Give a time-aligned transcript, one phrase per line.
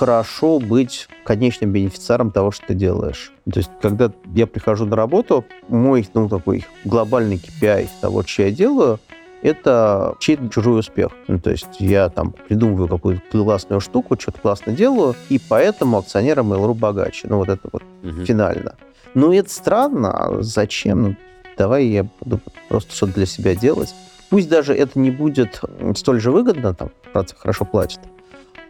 [0.00, 3.32] хорошо быть конечным бенефициаром того, что ты делаешь.
[3.52, 8.50] То есть, когда я прихожу на работу, мой, ну, такой глобальный KPI того, что я
[8.50, 8.98] делаю,
[9.42, 11.10] это чей-то чужой успех.
[11.28, 16.40] Ну, то есть я там придумываю какую-то классную штуку, что-то классно делаю, и поэтому акционеры
[16.40, 17.28] Mail.ru богаче.
[17.28, 18.24] Ну, вот это вот угу.
[18.24, 18.76] финально.
[19.12, 20.12] Ну, это странно.
[20.12, 21.02] А зачем?
[21.02, 21.16] Ну,
[21.58, 22.40] давай я буду
[22.70, 23.94] просто что-то для себя делать.
[24.30, 25.60] Пусть даже это не будет
[25.94, 28.00] столь же выгодно, там, правда, хорошо платят,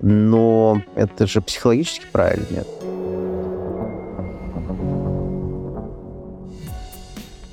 [0.03, 2.67] но это же психологически правильно, нет?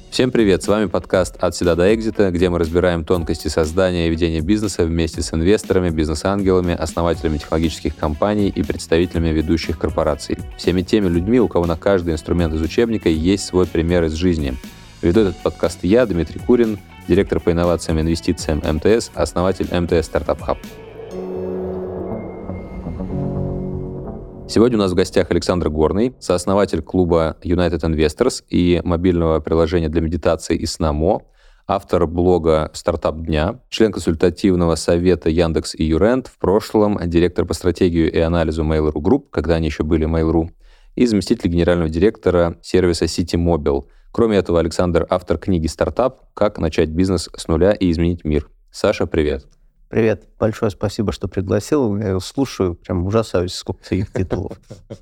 [0.10, 0.64] Всем привет!
[0.64, 4.84] С вами подкаст «От сюда до экзита», где мы разбираем тонкости создания и ведения бизнеса
[4.84, 10.40] вместе с инвесторами, бизнес-ангелами, основателями технологических компаний и представителями ведущих корпораций.
[10.58, 14.55] Всеми теми людьми, у кого на каждый инструмент из учебника есть свой пример из жизни.
[15.04, 20.41] Веду этот подкаст я, Дмитрий Курин, директор по инновациям и инвестициям МТС, основатель МТС Стартап
[20.41, 20.58] Хаб.
[24.50, 29.99] Сегодня у нас в гостях Александр Горный, сооснователь клуба United Investors и мобильного приложения для
[29.99, 31.24] медитации и сна МО,
[31.68, 38.10] автор блога «Стартап дня», член консультативного совета Яндекс и Юрент, в прошлом директор по стратегию
[38.10, 40.49] и анализу Mail.ru Group, когда они еще были Mail.ru,
[40.96, 43.84] и заместитель генерального директора сервиса City Mobile.
[44.14, 46.21] Кроме этого, Александр автор книги «Стартап.
[46.34, 48.49] Как начать бизнес с нуля и изменить мир».
[48.71, 49.46] Саша, привет.
[49.90, 51.96] Привет, большое спасибо, что пригласил.
[51.98, 54.60] Я слушаю, прям ужасаюсь, сколько их титулов.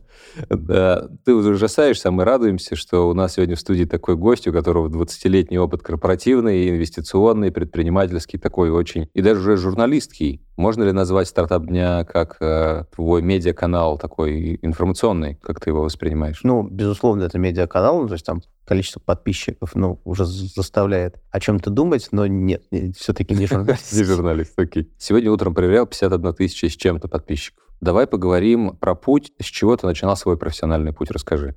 [0.49, 4.51] Да, ты ужасаешься, а мы радуемся, что у нас сегодня в студии такой гость, у
[4.51, 10.41] которого 20-летний опыт корпоративный, инвестиционный, предпринимательский, такой очень, и даже уже журналистский.
[10.57, 16.41] Можно ли назвать стартап дня как э, твой медиаканал такой информационный, как ты его воспринимаешь?
[16.43, 22.09] Ну, безусловно, это медиаканал, то есть там количество подписчиков, ну, уже заставляет о чем-то думать,
[22.11, 22.63] но нет,
[22.97, 23.93] все-таки не журналист.
[23.93, 24.91] Не журналист, окей.
[24.97, 27.63] Сегодня утром проверял 51 тысяча с чем-то подписчиков.
[27.81, 29.33] Давай поговорим про путь.
[29.39, 31.11] С чего ты начинал свой профессиональный путь?
[31.11, 31.55] Расскажи.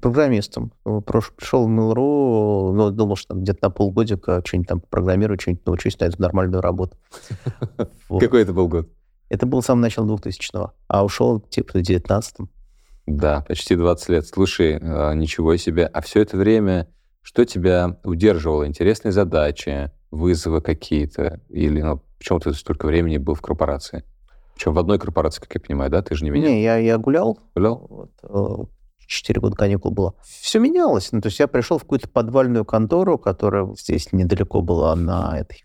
[0.00, 0.72] Программистом.
[0.82, 6.06] Пришел в Mail.ru, ну, думал, что где-то на полгодика что-нибудь там программирую, что-нибудь научусь на
[6.06, 6.96] эту нормальную работу.
[8.08, 8.88] Какой это был год?
[9.28, 12.48] Это был самый начало 2000-го, а ушел типа в 19-м.
[13.16, 14.26] Да, почти 20 лет.
[14.26, 15.86] Слушай, а, ничего себе.
[15.86, 16.88] А все это время
[17.22, 18.66] что тебя удерживало?
[18.66, 21.40] Интересные задачи, вызовы какие-то?
[21.48, 24.04] Или ну, почему ты столько времени был в корпорации?
[24.54, 26.02] Причем в одной корпорации, как я понимаю, да?
[26.02, 26.50] Ты же не менял?
[26.50, 27.38] Не, я, я гулял.
[27.54, 27.86] Гулял?
[27.88, 28.64] Вот, э,
[29.06, 30.14] четыре года каникул было.
[30.22, 31.12] Все менялось.
[31.12, 35.64] Ну, то есть я пришел в какую-то подвальную контору, которая здесь недалеко была на этой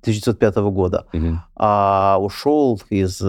[0.00, 1.38] 1905 года, угу.
[1.56, 3.24] а ушел из, э,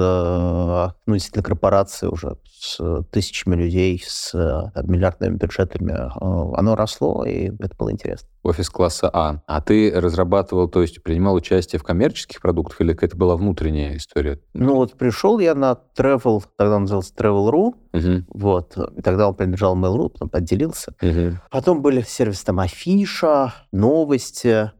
[1.05, 5.93] ну, действительно, корпорации уже с тысячами людей, с э, миллиардными бюджетами.
[5.93, 8.29] Э, оно росло, и это было интересно.
[8.43, 9.41] Офис класса А.
[9.47, 14.39] А ты разрабатывал, то есть принимал участие в коммерческих продуктах или это была внутренняя история?
[14.53, 18.25] Ну вот пришел я на Travel, тогда он назывался Travel.ru, угу.
[18.29, 20.93] вот, и тогда он принадлежал Mail.ru, потом отделился.
[21.01, 21.39] Угу.
[21.49, 24.71] Потом были сервисы там Афиша, Новости,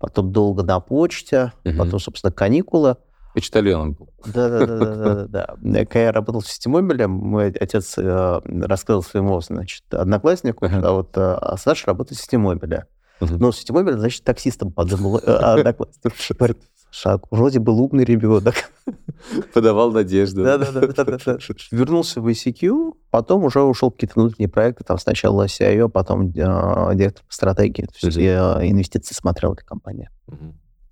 [0.00, 1.76] потом долго на почте, угу.
[1.78, 2.96] потом, собственно, каникулы.
[3.34, 4.08] Почтальоном был.
[4.26, 5.54] Да-да-да.
[5.84, 10.84] Когда я работал в Ситимобиле, мой отец э, рассказал своему, значит, однокласснику, uh-huh.
[10.84, 12.86] а вот а Саша работает в Ситимобиле.
[13.20, 13.36] Uh-huh.
[13.38, 15.18] Ну, Ситимобиль, значит, таксистом подумал.
[15.18, 16.58] Э, одноклассник говорит,
[16.90, 18.54] шаг, вроде был умный ребенок.
[19.54, 20.42] Подавал надежду.
[20.42, 21.38] Да-да-да.
[21.70, 26.94] Вернулся в ICQ, потом уже ушел в какие-то внутренние проекты, там сначала CIO, потом э,
[26.94, 27.82] директор по стратегии.
[27.82, 30.10] То есть я инвестиции смотрел этой компании.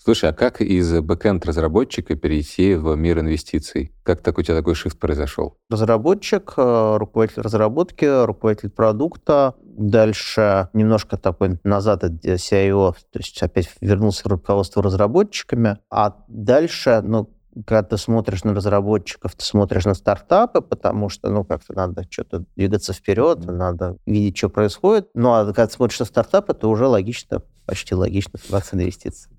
[0.09, 3.93] Слушай, а как из backend разработчика перейти в мир инвестиций?
[4.05, 5.59] Как так у тебя такой shift произошел?
[5.69, 9.55] Разработчик, э, руководитель разработки, руководитель продукта.
[9.63, 15.77] Дальше немножко такой назад от CIO, то есть опять вернулся в руководство разработчиками.
[15.91, 17.29] А дальше, ну,
[17.67, 22.45] когда ты смотришь на разработчиков, ты смотришь на стартапы, потому что, ну, как-то надо что-то
[22.57, 23.53] двигаться вперед, mm-hmm.
[23.53, 25.09] надо видеть, что происходит.
[25.15, 29.31] Ну, а когда ты смотришь на стартапы, то уже логично, почти логично вкладываться инвестиции.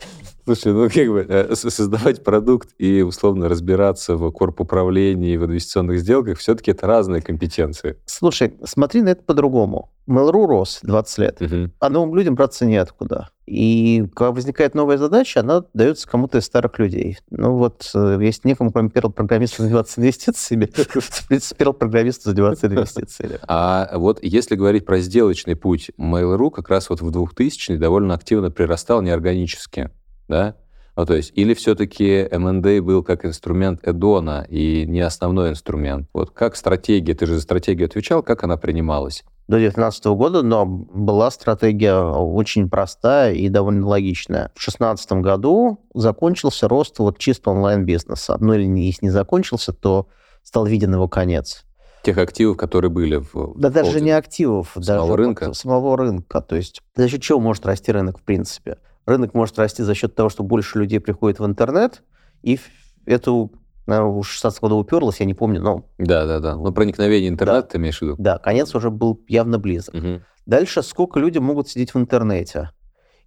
[0.46, 6.40] Слушай, ну как бы э, создавать продукт и условно разбираться в корпуправлении, в инвестиционных сделках,
[6.40, 7.98] все-таки это разные компетенции.
[8.06, 9.92] Слушай, смотри на это по-другому.
[10.08, 11.72] Mail.ru рос 20 лет, угу.
[11.80, 13.30] а новым людям браться неоткуда.
[13.50, 17.18] И когда возникает новая задача, она дается кому-то из старых людей.
[17.32, 22.68] Ну вот, э, если некому, кроме первого программиста, заниматься инвестициями, в принципе, первого программиста заниматься
[22.68, 23.40] инвестициями.
[23.48, 28.52] А вот если говорить про сделочный путь, Mail.ru как раз вот в 2000-е довольно активно
[28.52, 29.90] прирастал неорганически
[30.30, 30.56] да?
[30.96, 36.08] Ну, то есть, или все-таки M&A был как инструмент Эдона и не основной инструмент?
[36.14, 39.24] Вот как стратегия, ты же за стратегию отвечал, как она принималась?
[39.50, 44.50] До 2019 года, но была стратегия очень простая и довольно логичная.
[44.50, 48.38] В 2016 году закончился рост вот чисто онлайн-бизнеса.
[48.40, 50.08] Ну или если не закончился, то
[50.44, 51.66] стал виден его конец.
[52.04, 53.56] Тех активов, которые были в...
[53.58, 55.54] Да даже не активов, самого даже рынка?
[55.56, 56.42] самого рынка.
[56.42, 58.78] То есть за счет чего может расти рынок в принципе?
[59.08, 62.04] Рынок может расти за счет того, что больше людей приходит в интернет,
[62.44, 62.60] и
[63.08, 63.52] эту
[63.86, 65.86] наверное, у 16 года уперлась, я не помню, но...
[65.98, 66.56] Да, да, да.
[66.56, 67.68] Ну, проникновение интернета, да.
[67.68, 68.16] ты имеешь в виду?
[68.18, 69.96] Да, конец уже был явно близок.
[69.96, 70.22] Угу.
[70.46, 72.72] Дальше сколько люди могут сидеть в интернете?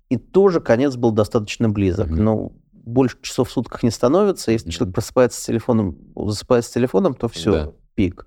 [0.09, 2.09] И тоже конец был достаточно близок.
[2.09, 2.17] Угу.
[2.17, 4.53] Но больше часов в сутках не становится.
[4.53, 4.73] Если угу.
[4.73, 7.73] человек просыпается с телефоном, засыпает с телефоном, то все, да.
[7.95, 8.27] пик.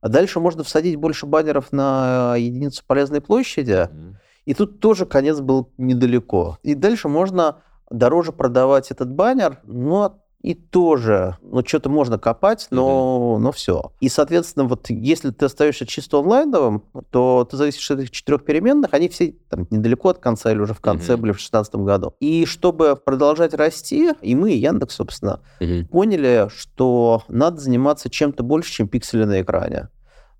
[0.00, 3.88] А дальше можно всадить больше баннеров на единицу полезной площади.
[3.90, 4.16] Угу.
[4.46, 6.58] И тут тоже конец был недалеко.
[6.62, 13.34] И дальше можно дороже продавать этот баннер, но и тоже, ну, что-то можно копать, но,
[13.34, 13.38] mm-hmm.
[13.40, 13.90] но все.
[13.98, 18.94] И, соответственно, вот если ты остаешься чисто онлайновым, то ты зависишь от этих четырех переменных,
[18.94, 21.16] они все там недалеко от конца или уже в конце mm-hmm.
[21.16, 22.14] были в 2016 году.
[22.20, 25.86] И чтобы продолжать расти, и мы, и Яндекс, собственно, mm-hmm.
[25.86, 29.88] поняли, что надо заниматься чем-то больше, чем пиксели на экране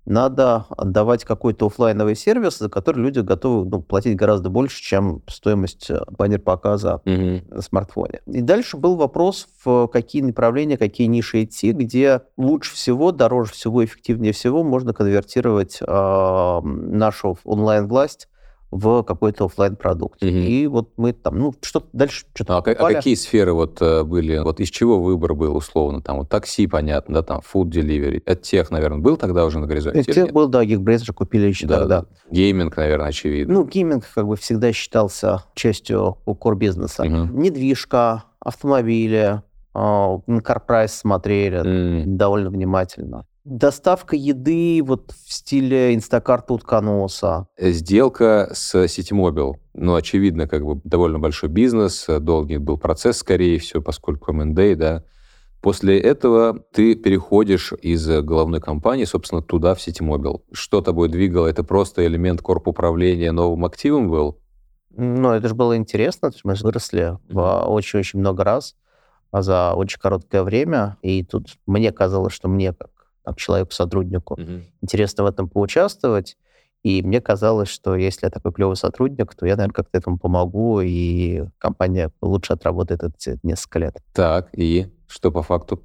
[0.07, 5.89] надо отдавать какой-то офлайновый сервис, за который люди готовы ну, платить гораздо больше, чем стоимость
[5.89, 7.53] э, баннер-показа mm-hmm.
[7.53, 8.21] на смартфоне.
[8.25, 13.83] И дальше был вопрос, в какие направления, какие ниши идти, где лучше всего, дороже всего,
[13.83, 18.29] эффективнее всего можно конвертировать э, нашу онлайн-власть
[18.71, 20.21] в какой-то офлайн продукт.
[20.21, 20.29] Угу.
[20.29, 22.57] И вот мы там, ну, что дальше что-то.
[22.57, 24.37] А, а какие сферы вот э, были?
[24.39, 26.01] Вот из чего выбор был условно?
[26.01, 28.21] Там вот такси, понятно, да, там food delivery.
[28.25, 30.01] Это тех, наверное, был тогда уже на горизонте?
[30.01, 32.05] Это тех был, да, Geekbrains же купили еще да, тогда.
[32.29, 33.53] Гейминг, наверное, очевидно.
[33.53, 37.03] Ну, гейминг как бы всегда считался частью core бизнеса.
[37.03, 37.39] Угу.
[37.39, 39.41] Недвижка, автомобили,
[39.77, 42.03] на CarPrice смотрели mm.
[42.05, 43.26] довольно внимательно.
[43.49, 47.47] Доставка еды вот в стиле Instacart а утконоса.
[47.57, 49.55] Сделка с Ситимобил.
[49.73, 55.03] Ну, очевидно, как бы довольно большой бизнес, долгий был процесс, скорее всего, поскольку МНД, да.
[55.61, 60.43] После этого ты переходишь из головной компании, собственно, туда, в Ситимобил.
[60.51, 61.47] Что тобой двигало?
[61.47, 64.41] Это просто элемент корп управления новым активом был?
[64.89, 66.31] Ну, это же было интересно.
[66.43, 68.75] Мы выросли очень-очень много раз
[69.31, 70.97] за очень короткое время.
[71.01, 72.75] И тут мне казалось, что мне,
[73.27, 74.35] как человеку-сотруднику.
[74.35, 74.61] Угу.
[74.81, 76.37] Интересно в этом поучаствовать.
[76.83, 80.79] И мне казалось, что если я такой клевый сотрудник, то я, наверное, как-то этому помогу,
[80.79, 83.97] и компания лучше отработает это несколько лет.
[84.13, 85.83] Так, и что по факту?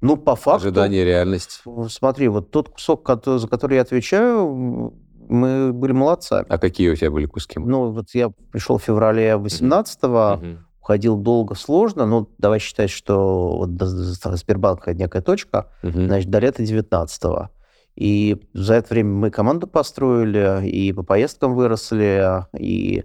[0.00, 0.68] Ну, по факту...
[0.68, 1.62] Ожидание, реальность.
[1.90, 4.94] Смотри, вот тот кусок, за который я отвечаю,
[5.28, 6.46] мы были молодцами.
[6.48, 7.58] А какие у тебя были куски?
[7.58, 10.58] Ну, вот я пришел в феврале 18-го, угу
[10.90, 16.06] уходил долго, сложно, ну, давай считать, что вот до Сбербанка некая точка, угу.
[16.06, 17.48] значит, до лета 19 -го.
[17.96, 23.04] И за это время мы команду построили, и по поездкам выросли, и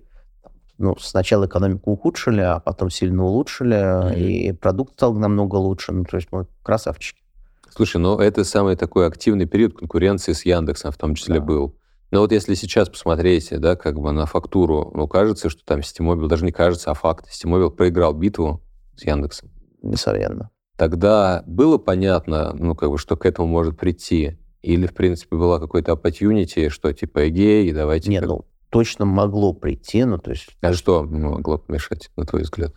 [0.80, 5.92] ну, сначала экономику ухудшили, а потом сильно улучшили, mm и продукт стал намного лучше.
[5.92, 7.22] Ну, то есть мы красавчики.
[7.70, 11.46] Слушай, ну это самый такой активный период конкуренции с Яндексом в том числе да.
[11.46, 11.76] был.
[12.16, 16.30] Но вот если сейчас посмотреть, да, как бы на фактуру, ну, кажется, что там Ситимобил,
[16.30, 18.64] даже не кажется, а факт, Ситимобил проиграл битву
[18.96, 19.52] с Яндексом.
[19.82, 20.50] Несомненно.
[20.78, 24.40] Тогда было понятно, ну, как бы, что к этому может прийти?
[24.62, 28.10] Или, в принципе, была какой-то opportunity, что типа, эгей, давайте...
[28.10, 28.30] Нет, как...
[28.30, 30.56] ну, точно могло прийти, ну, то есть...
[30.62, 32.72] А что могло помешать, на твой взгляд?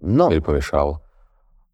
[0.00, 0.32] Но...
[0.32, 1.02] Или помешало?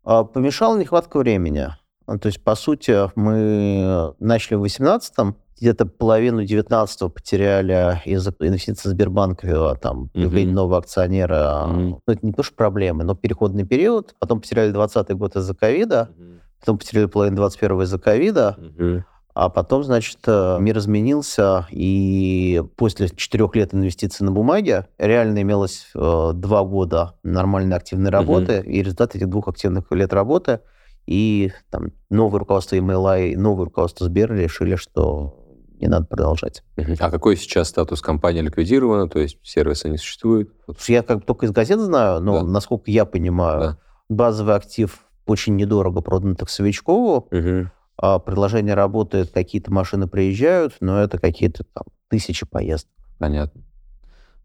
[0.02, 1.69] А, помешала нехватка времени.
[2.05, 9.77] То есть, по сути, мы начали в 18-м, где-то половину 19-го потеряли из-за инвестиций Сбербанка,
[9.81, 10.56] там, появление mm-hmm.
[10.56, 11.65] нового акционера.
[11.67, 11.77] Mm-hmm.
[11.77, 14.15] Ну, это не то, что проблемы, но переходный период.
[14.19, 16.38] Потом потеряли 20 год из-за ковида, mm-hmm.
[16.60, 19.03] потом потеряли половину 21-го из-за ковида, mm-hmm.
[19.34, 25.88] а потом, значит, э, мир изменился, и после четырех лет инвестиций на бумаге реально имелось
[25.94, 28.67] э, два года нормальной активной работы, mm-hmm.
[28.67, 30.60] и результат этих двух активных лет работы
[31.08, 35.37] и там новое руководство email и новое руководство Сбера решили, что
[35.81, 36.63] не надо продолжать.
[36.99, 40.51] А какой сейчас статус компании ликвидирована, то есть сервиса не существует?
[40.87, 42.47] Я как только из газет знаю, но, да.
[42.47, 43.79] насколько я понимаю, да.
[44.08, 47.70] базовый актив очень недорого продан таксовичкову, угу.
[47.97, 52.91] а приложение работает, какие-то машины приезжают, но это какие-то там тысячи поездок.
[53.19, 53.63] Понятно.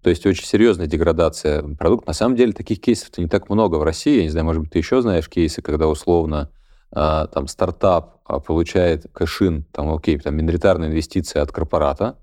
[0.01, 2.09] То есть очень серьезная деградация продукта.
[2.09, 4.17] На самом деле таких кейсов-то не так много в России.
[4.17, 6.51] Я не знаю, может быть, ты еще знаешь кейсы, когда условно
[6.95, 12.17] а, там стартап а, получает кэшин, там, окей, там миноритарная инвестиция от корпората,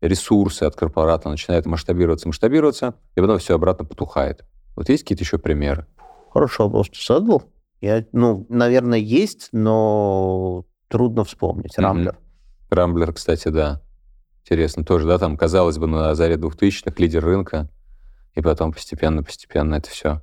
[0.00, 4.44] ресурсы от корпората начинают масштабироваться, масштабироваться, и потом все обратно потухает.
[4.76, 5.86] Вот есть какие-то еще примеры?
[6.32, 7.42] Хороший вопрос ты задал.
[7.80, 11.78] Я, ну, наверное, есть, но трудно вспомнить.
[11.78, 12.12] Рамблер.
[12.14, 12.74] Mm-hmm.
[12.74, 13.82] Рамблер, кстати, да.
[14.42, 17.68] Интересно тоже, да, там, казалось бы, на заре 2000-х лидер рынка,
[18.34, 20.22] и потом постепенно-постепенно это все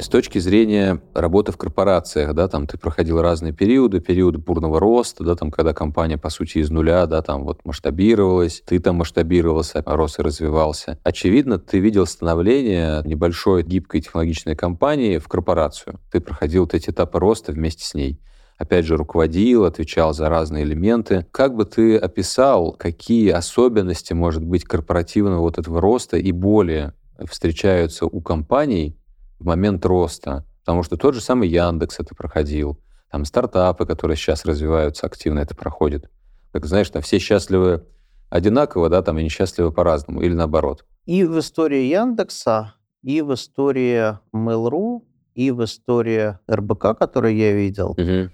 [0.00, 5.24] С точки зрения работы в корпорациях, да, там ты проходил разные периоды, периоды бурного роста,
[5.24, 9.82] да, там, когда компания, по сути, из нуля, да, там вот масштабировалась, ты там масштабировался,
[9.84, 11.00] рос и развивался.
[11.02, 15.98] Очевидно, ты видел становление небольшой гибкой технологичной компании в корпорацию.
[16.12, 18.20] Ты проходил вот эти этапы роста вместе с ней
[18.56, 21.26] опять же, руководил, отвечал за разные элементы.
[21.30, 26.92] Как бы ты описал, какие особенности, может быть, корпоративного вот этого роста и более
[27.24, 28.96] встречаются у компаний,
[29.38, 30.44] в момент роста.
[30.60, 32.78] Потому что тот же самый Яндекс это проходил,
[33.10, 36.10] там стартапы, которые сейчас развиваются активно, это проходит.
[36.52, 37.86] Как знаешь, там все счастливы
[38.30, 40.84] одинаково, да, там и несчастливы по-разному, или наоборот.
[41.06, 45.02] И в истории Яндекса, и в истории Mail.ru,
[45.34, 48.30] и в истории РБК, которую я видел, угу.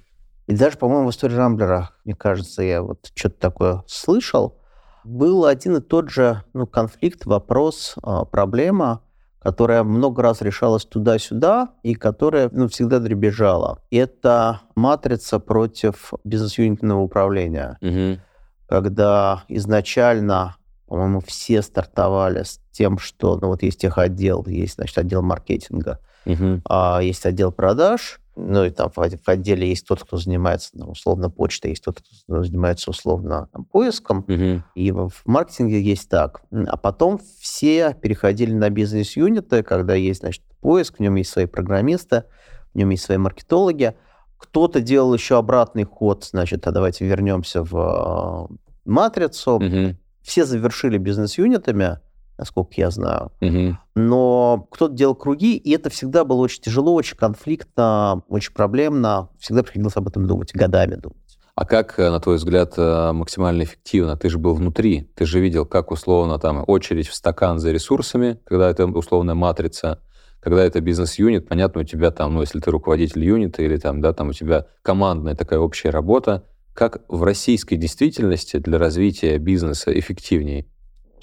[0.47, 4.59] и даже, по-моему, в истории Рамблера, мне кажется, я вот что-то такое слышал,
[5.05, 9.03] был один и тот же ну, конфликт, вопрос, а, проблема,
[9.45, 13.79] которая много раз решалась туда-сюда и которая ну, всегда дребезжала.
[13.91, 17.77] Это матрица против бизнес-юнитного управления.
[17.83, 18.21] Угу.
[18.67, 25.21] Когда изначально, по-моему, все стартовали с тем, что ну, вот есть техотдел, есть значит, отдел
[25.21, 26.63] маркетинга, угу.
[26.67, 30.91] а есть отдел продаж, ну и там в, в отделе есть тот, кто занимается, ну,
[30.91, 34.19] условно, почтой, есть тот, кто занимается, условно, там, поиском.
[34.29, 34.63] Угу.
[34.75, 36.43] И в, в маркетинге есть так.
[36.51, 42.25] А потом все переходили на бизнес-юниты, когда есть, значит, поиск, в нем есть свои программисты,
[42.73, 43.95] в нем есть свои маркетологи.
[44.37, 49.53] Кто-то делал еще обратный ход, значит, а давайте вернемся в э, матрицу.
[49.57, 49.97] Угу.
[50.23, 51.99] Все завершили бизнес-юнитами,
[52.39, 53.33] насколько я знаю.
[53.41, 53.79] Угу.
[53.97, 59.29] Но кто-то делал круги, и это всегда было очень тяжело, очень конфликтно, очень проблемно.
[59.39, 61.19] Всегда приходилось об этом думать, годами думать.
[61.55, 64.17] А как, э, на твой взгляд, э, максимально эффективно?
[64.17, 68.41] Ты же был внутри, ты же видел, как условно там очередь в стакан за ресурсами,
[68.45, 70.01] когда это условная матрица,
[70.41, 74.13] когда это бизнес-юнит, понятно, у тебя там, ну, если ты руководитель юнита или там, да,
[74.13, 80.67] там у тебя командная такая общая работа, как в российской действительности для развития бизнеса эффективнее?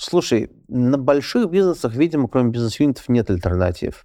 [0.01, 4.03] Слушай, на больших бизнесах, видимо, кроме бизнес-юнитов нет альтернатив.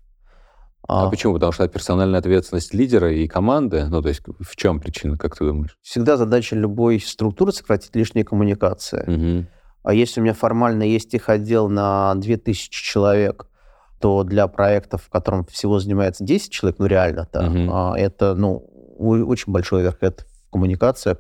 [0.87, 1.33] А, а почему?
[1.33, 5.47] Потому что персональная ответственность лидера и команды, ну, то есть в чем причина, как ты
[5.47, 5.75] думаешь?
[5.81, 9.05] Всегда задача любой структуры сократить лишние коммуникации.
[9.41, 9.47] Угу.
[9.85, 13.47] А если у меня формально есть их отдел на 2000 человек,
[13.99, 17.97] то для проектов, в котором всего занимается 10 человек, ну, реально-то, угу.
[17.97, 18.59] это, ну,
[18.99, 21.19] очень большой верхед в коммуникациях,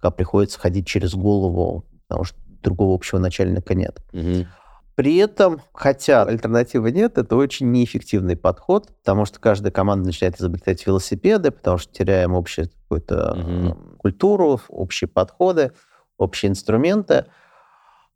[0.00, 4.00] когда приходится ходить через голову, потому что другого общего начальника нет.
[4.12, 4.46] Угу.
[4.94, 10.86] При этом, хотя альтернативы нет, это очень неэффективный подход, потому что каждая команда начинает изобретать
[10.86, 13.76] велосипеды, потому что теряем общую какую-то угу.
[13.98, 15.72] культуру, общие подходы,
[16.16, 17.26] общие инструменты.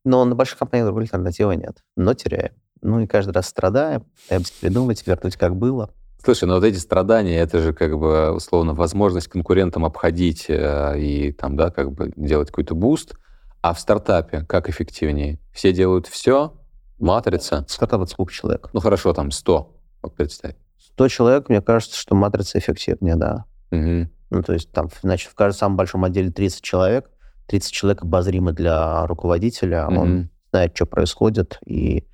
[0.04, 1.82] Но на больших компаниях другой альтернативы нет.
[1.96, 2.52] Но теряем.
[2.80, 5.90] Ну и каждый раз страдаем, пытаемся придумать, вернуть как было.
[6.22, 11.32] Слушай, ну вот эти страдания, это же как бы условно возможность конкурентам обходить э, и
[11.32, 13.16] там, да, как бы делать какой-то буст–
[13.60, 15.38] а в стартапе как эффективнее?
[15.52, 16.54] Все делают все,
[16.98, 17.64] матрица.
[17.68, 18.70] Стартап от сколько человек?
[18.72, 20.54] Ну хорошо, там 100, вот представь.
[20.78, 23.44] 100 человек, мне кажется, что матрица эффективнее, да.
[23.70, 24.08] Угу.
[24.30, 27.10] Ну, то есть там, значит, в каждом самом большом отделе 30 человек,
[27.46, 30.00] 30 человек обозримы для руководителя, угу.
[30.00, 32.04] он знает, что происходит, и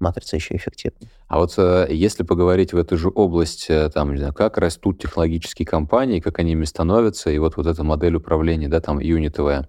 [0.00, 1.10] матрица еще эффективнее.
[1.28, 5.00] А вот э, если поговорить в эту же область, э, там, не знаю, как растут
[5.00, 9.68] технологические компании, как они ими становятся, и вот, вот эта модель управления, да, там, юнитовая,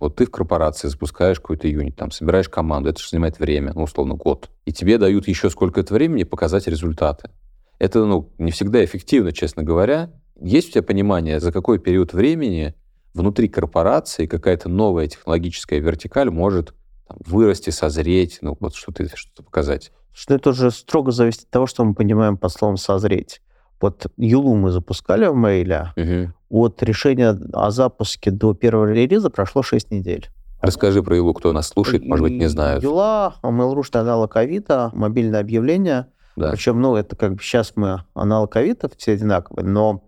[0.00, 3.82] вот ты в корпорации запускаешь какой-то юнит, там, собираешь команду, это же занимает время, ну,
[3.82, 4.50] условно, год.
[4.64, 7.30] И тебе дают еще сколько-то времени показать результаты.
[7.78, 10.12] Это, ну, не всегда эффективно, честно говоря.
[10.40, 12.74] Есть у тебя понимание, за какой период времени
[13.14, 16.74] внутри корпорации какая-то новая технологическая вертикаль может
[17.06, 19.92] там, вырасти, созреть, ну, вот что-то что показать?
[20.12, 23.40] Что это уже строго зависит от того, что мы понимаем под словом «созреть».
[23.84, 25.92] Вот Юлу мы запускали в мейле.
[25.98, 26.62] Угу.
[26.64, 30.30] От решения о запуске до первого релиза прошло 6 недель.
[30.62, 32.82] Расскажи про Юлу, кто нас слушает, может быть, не знает.
[32.82, 36.06] Юла, Mail.ru, аналог Авито, мобильное объявление.
[36.34, 36.52] Да.
[36.52, 40.02] Причем, ну, это как бы сейчас мы аналог Авито, все одинаковые, но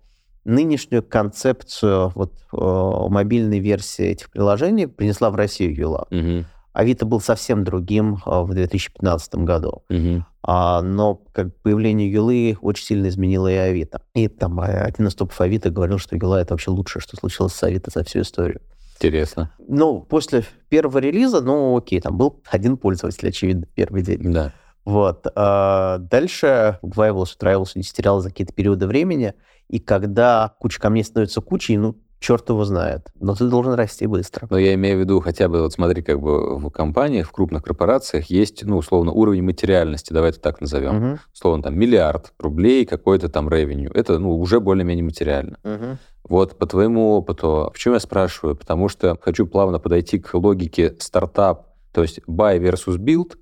[0.45, 6.07] нынешнюю концепцию вот э, мобильной версии этих приложений принесла в Россию Юла.
[6.11, 6.47] Угу.
[6.73, 9.83] Авито был совсем другим а, в 2015 году.
[9.91, 10.25] Угу.
[10.49, 14.03] А, но как появление Юлы очень сильно изменило и Авито.
[14.15, 17.53] И там а, один из топов Авито говорил, что Юла это вообще лучшее, что случилось
[17.53, 18.61] с Авито за всю историю.
[18.95, 19.51] Интересно.
[19.59, 24.33] Ну, после первого релиза, ну, окей, там был один пользователь, очевидно, первый день.
[24.33, 24.53] Да.
[24.85, 25.27] Вот.
[25.35, 29.35] А дальше удваивалось, утраивалось, не терялось за какие-то периоды времени.
[29.69, 33.09] И когда куча камней становится кучей, ну, черт его знает.
[33.21, 34.47] Но ты должен расти быстро.
[34.51, 37.63] Но я имею в виду хотя бы, вот смотри, как бы в компаниях, в крупных
[37.63, 40.97] корпорациях есть, ну, условно, уровень материальности, давай это так назовем.
[40.97, 41.19] Мгм.
[41.33, 43.91] Условно, там, миллиард рублей, какой-то там ревеню.
[43.95, 45.59] Это, ну, уже более-менее материально.
[45.63, 45.99] Мгм.
[46.29, 48.57] Вот по твоему опыту, почему я спрашиваю?
[48.57, 53.37] Потому что хочу плавно подойти к логике стартап, то есть buy versus build,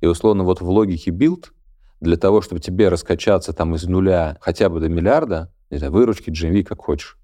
[0.00, 1.46] и условно вот в логике build
[2.00, 6.30] для того, чтобы тебе раскачаться там из нуля хотя бы до миллиарда, не знаю, выручки,
[6.30, 7.18] GMV, как хочешь.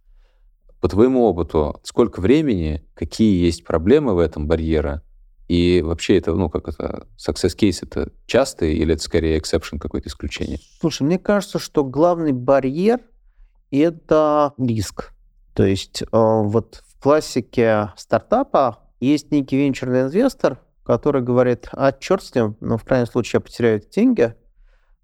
[0.80, 5.02] По твоему опыту, сколько времени, какие есть проблемы в этом барьера,
[5.48, 10.08] и вообще это, ну, как это, success case это частый или это скорее exception, какое-то
[10.08, 10.58] исключение?
[10.80, 13.00] Слушай, мне кажется, что главный барьер–
[13.70, 15.12] это риск.
[15.54, 22.22] То есть э, вот в классике стартапа есть некий венчурный инвестор, который говорит, а черт
[22.22, 24.34] с ним, но в крайнем случае я потеряю эти деньги,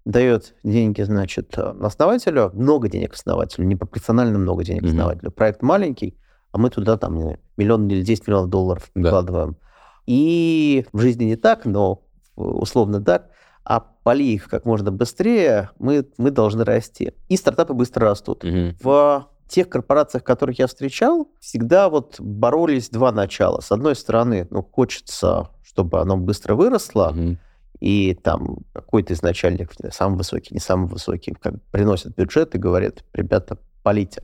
[0.05, 4.91] дает деньги, значит, э, основателю, много денег основателю, непропорционально много денег Мгм.
[4.91, 5.31] основателю.
[5.31, 6.17] Проект маленький,
[6.51, 9.09] а мы туда там знаю, миллион или 10 миллионов долларов Да.
[9.09, 9.57] вкладываем.
[10.05, 12.01] И в жизни не так, но
[12.37, 13.29] э, условно так.
[13.65, 17.13] А поли их как можно быстрее, мы, мы должны расти.
[17.29, 18.43] И стартапы быстро растут.
[18.43, 18.75] Мгм.
[18.81, 23.61] В тех корпорациях, которых я встречал, всегда вот боролись два начала.
[23.61, 27.37] С одной стороны, ну, хочется, чтобы оно быстро выросло, Мгм.
[27.83, 33.03] И там какой-то из начальников, самый высокий, не самый высокий, как приносит бюджет и говорит,
[33.11, 34.23] ребята, полите.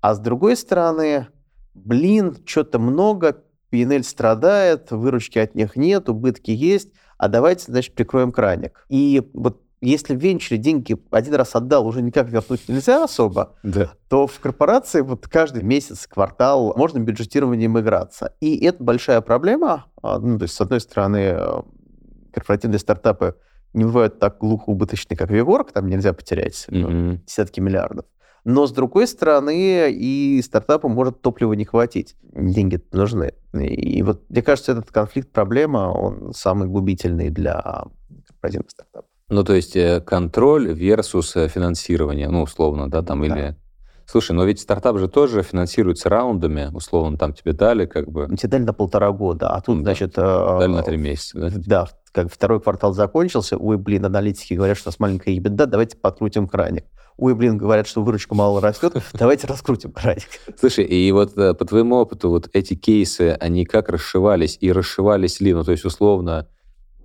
[0.00, 1.28] А с другой стороны,
[1.74, 3.36] блин, что-то много,
[3.70, 6.88] P&L страдает, выручки от них нет, убытки есть,
[7.18, 8.84] а давайте, значит, прикроем краник.
[8.88, 13.92] И вот если в венчуре деньги один раз отдал, уже никак вернуть нельзя особо, Да.
[14.08, 18.32] то в корпорации вот каждый месяц, квартал можно бюджетированием играться.
[18.40, 19.86] И это большая проблема.
[20.02, 21.38] А, Ну, то есть, с одной стороны,
[22.32, 23.34] корпоративные стартапы
[23.74, 27.22] не бывают так глухо убыточны, как Вигорк, там нельзя потерять ну, Мгм.
[27.26, 28.06] десятки миллиардов.
[28.44, 32.16] Но, с другой стороны, и стартапу может топлива не хватить.
[32.32, 33.34] Деньги нужны.
[33.52, 37.84] И вот, мне кажется, этот конфликт, проблема, он самый губительный для
[38.26, 39.10] корпоративных стартапов.
[39.28, 43.26] Ну, то есть э, контроль versus э, финансирование, ну, условно, да, там, Да.
[43.26, 43.56] или...
[44.06, 48.48] Слушай, но ведь стартап же тоже финансируется раундами, условно, там тебе дали, как бы, Тебе
[48.48, 49.90] дали на полтора года, а тут, Ну да.
[49.90, 50.14] значит...
[50.16, 51.38] э, дали на три месяца.
[51.38, 51.50] да?
[51.66, 55.96] Да, как второй квартал закончился, ой, блин, аналитики говорят, что у нас маленькая EBITDA, давайте
[55.96, 56.84] подкрутим краник.
[57.16, 60.28] Ой, блин, говорят, что выручка мало растет, давайте раскрутим краник.
[60.58, 65.40] Слушай, и вот э, по твоему опыту, вот эти кейсы, они как расшивались и расшивались
[65.40, 65.52] ли?
[65.52, 66.46] Ну, то есть, условно,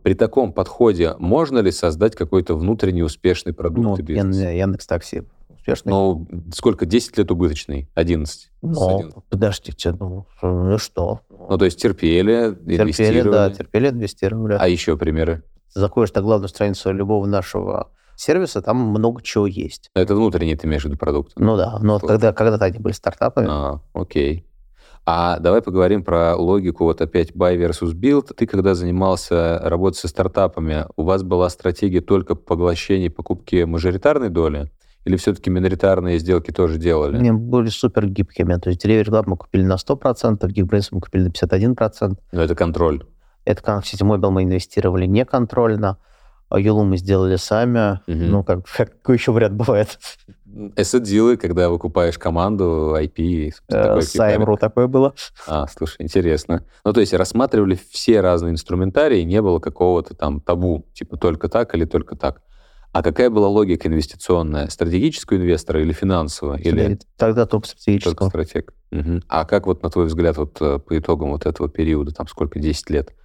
[0.03, 4.37] при таком подходе можно ли создать какой-то внутренний успешный продукт Ну, и бизнес?
[4.37, 5.23] Ян- Яндекс Такси
[5.63, 5.89] успешный.
[5.91, 6.85] Ну, сколько?
[6.85, 7.89] 10 лет убыточный?
[7.95, 8.51] 11?
[8.61, 9.23] Но, 11.
[9.29, 11.21] подождите, ну, ну что?
[11.29, 13.53] Ну, то есть терпели, терпели, да, инвестировали.
[13.53, 14.57] терпели, инвестировали.
[14.59, 15.43] А еще примеры?
[15.73, 19.89] Заходишь на главную страницу любого нашего сервиса, там много чего есть.
[19.95, 21.33] Это внутренний ты имеешь в виду продукт?
[21.37, 22.07] Ну да, но Вот.
[22.07, 23.47] когда, когда-то они были стартапами.
[23.49, 24.45] А, окей.
[25.05, 28.33] А давай поговорим про логику, вот опять buy versus build.
[28.35, 34.71] Ты, когда занимался работой со стартапами, у вас была стратегия только поглощения покупки мажоритарной доли?
[35.05, 37.17] Или все-таки миноритарные сделки тоже делали?
[37.17, 38.55] Они были супер гибкими.
[38.55, 42.17] То есть Club мы купили на 100%, Geekbrains мы купили на 51%.
[42.31, 43.05] Ну, это контроль.
[43.45, 45.97] Это как City Mobile мы инвестировали неконтрольно.
[46.49, 47.99] а Юлу мы сделали сами.
[48.07, 48.31] Мгм.
[48.31, 49.99] Ну, как, какой еще вариант бывает?
[50.75, 53.51] Asset-дилы, когда выкупаешь команду, IP.
[53.67, 55.15] С Саймру такое было.
[55.47, 56.63] А, слушай, интересно.
[56.85, 61.73] Ну, то есть рассматривали все разные инструментарии, не было какого-то там табу, типа только так
[61.75, 62.41] или только так.
[62.93, 64.67] А какая была логика инвестиционная?
[64.69, 66.57] Стратегического инвестора или финансового?
[66.57, 68.29] Или Тогда только стратегического.
[68.29, 68.73] стратег?
[68.91, 69.23] Мгм.
[69.27, 72.59] А как вот, на твой взгляд, вот э, по итогам вот этого периода, там сколько,
[72.59, 73.15] 10 лет,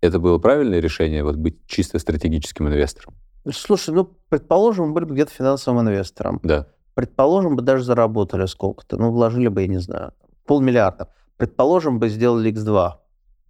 [0.00, 3.14] это было правильное решение, вот быть чисто стратегическим инвестором?
[3.52, 6.40] Слушай, ну, предположим, мы были бы где-то финансовым инвестором.
[6.42, 6.66] Да.
[6.94, 8.96] Предположим, бы даже заработали сколько-то.
[8.96, 10.12] Ну, вложили бы, я не знаю,
[10.46, 11.08] полмиллиарда.
[11.36, 12.92] Предположим, бы сделали X2.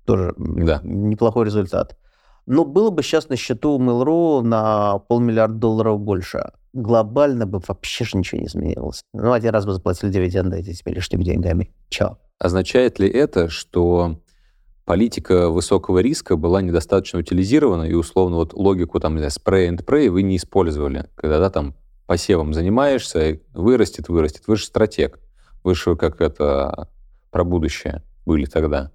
[0.04, 0.80] Тоже Да.
[0.82, 1.96] неплохой результат.
[2.46, 6.52] Но было бы сейчас на счету Mail.ru на полмиллиарда долларов больше.
[6.72, 9.02] Глобально бы вообще же ничего не изменилось.
[9.12, 11.70] Ну, один раз бы заплатили дивиденды этими лишними деньгами.
[11.88, 12.18] Чё?
[12.38, 14.20] Означает ли это, что
[14.84, 19.84] политика высокого риска была недостаточно утилизирована, и условно вот логику там, не знаю, spray and
[19.84, 21.74] pray вы не использовали, когда да, там
[22.06, 24.48] посевом занимаешься, вырастет, вырастет.
[24.48, 25.20] Вы же стратег.
[25.62, 26.88] Вы же как это
[27.30, 28.90] про будущее были тогда.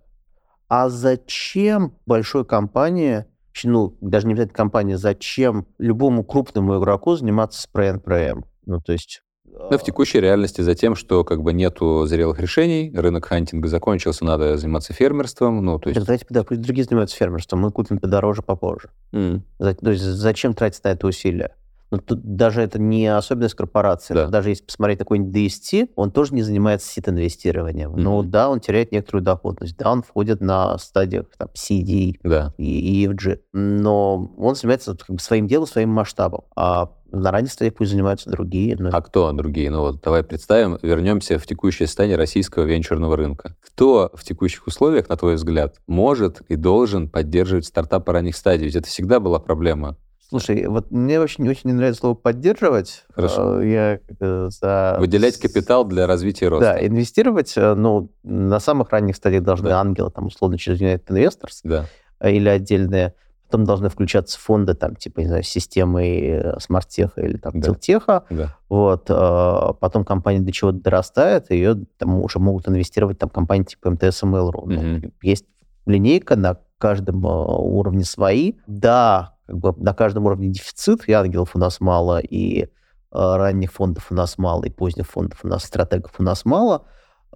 [0.68, 3.26] А зачем большой компании,
[3.64, 8.44] ну, даже не обязательно компании, зачем любому крупному игроку заниматься pray?
[8.66, 9.22] Ну, то есть...
[9.46, 14.26] Ну, в текущей реальности за тем, что как бы нету зрелых решений, рынок хантинга закончился,
[14.26, 15.98] надо заниматься фермерством, ну, то есть...
[15.98, 18.90] Так давайте, да, пусть другие занимаются фермерством, мы купим подороже попозже.
[19.14, 19.44] М.
[19.58, 21.56] За- То есть зачем тратить на это усилия?
[21.96, 24.14] Но тут даже это не особенность корпорации.
[24.14, 24.28] Да.
[24.28, 27.92] Даже если посмотреть такой DST, он тоже не занимается сит-инвестированием.
[27.92, 28.02] Mm-hmm.
[28.02, 29.78] Ну да, он теряет некоторую доходность.
[29.78, 32.54] Да, он входит на стадиях там, CD да.
[32.58, 33.40] и EFG.
[33.54, 36.42] Но он занимается как бы, своим делом, своим масштабом.
[36.56, 38.76] А на ранней стадии пусть занимаются другие.
[38.78, 38.90] Но...
[38.92, 39.72] А кто другие?
[39.72, 43.56] Ну вот давай представим, вернемся в текущее состояние российского венчурного рынка.
[43.62, 48.66] Кто в текущих условиях, на твой взгляд, может и должен поддерживать стартапы ранних стадий?
[48.66, 49.98] Ведь это всегда была проблема.
[50.28, 53.06] Слушай, вот мне очень, очень не нравится слово «поддерживать».
[53.14, 53.62] Хорошо.
[53.62, 54.98] Э, я за...
[55.00, 56.74] Выделять капитал для развития роста.
[56.74, 59.80] Да, инвестировать, э, ну, на самых ранних стадиях должны да.
[59.80, 61.86] ангелы, там, условно, через United Investors да.
[62.20, 63.14] Э, или отдельные
[63.48, 68.24] Потом должны включаться фонды, там, типа, не знаю, системы смарт-теха или там да.
[68.32, 68.58] Да.
[68.70, 69.06] Вот.
[69.06, 74.26] Потом компания до чего-то дорастает, ее там уже могут инвестировать там компании типа МТС и
[74.26, 74.64] Mail.ru.
[74.64, 74.72] Угу.
[74.74, 75.46] Ну, есть
[75.86, 78.54] линейка на каждом уровне свои.
[78.66, 82.68] Да, как бы на каждом уровне дефицит, и ангелов у нас мало, и э,
[83.12, 86.86] ранних фондов у нас мало, и поздних фондов у нас, стратегов у нас мало.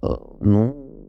[0.02, 0.08] Э,
[0.40, 1.08] ну,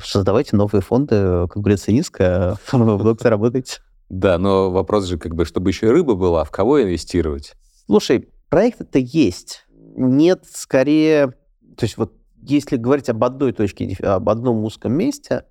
[0.00, 3.80] создавайте новые фонды, конкуренция низкая, вы работаете.
[4.08, 7.54] Да, но вопрос же, как бы, чтобы еще и рыба была, в кого инвестировать?
[7.86, 9.64] Слушай, проект это есть.
[9.96, 11.28] Нет, скорее,
[11.76, 15.44] то есть вот если говорить об одной точке, об одном узком месте,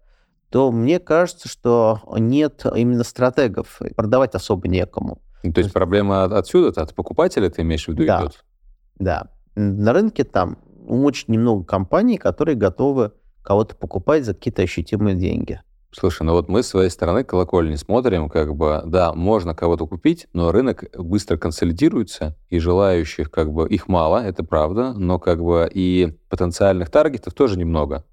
[0.51, 3.79] то мне кажется, что нет именно стратегов.
[3.95, 5.21] Продавать особо некому.
[5.43, 8.43] Ну, то есть проблема отсюда, от покупателя ты имеешь в виду да, идет?
[8.99, 9.27] Да.
[9.55, 15.61] На рынке там очень немного компаний, которые готовы кого-то покупать за какие-то ощутимые деньги.
[15.93, 20.27] Слушай, ну вот мы с своей стороны колокольни смотрим, как бы, да, можно кого-то купить,
[20.31, 25.69] но рынок быстро консолидируется, и желающих, как бы, их мало, это правда, но как бы
[25.73, 28.05] и потенциальных таргетов тоже немного.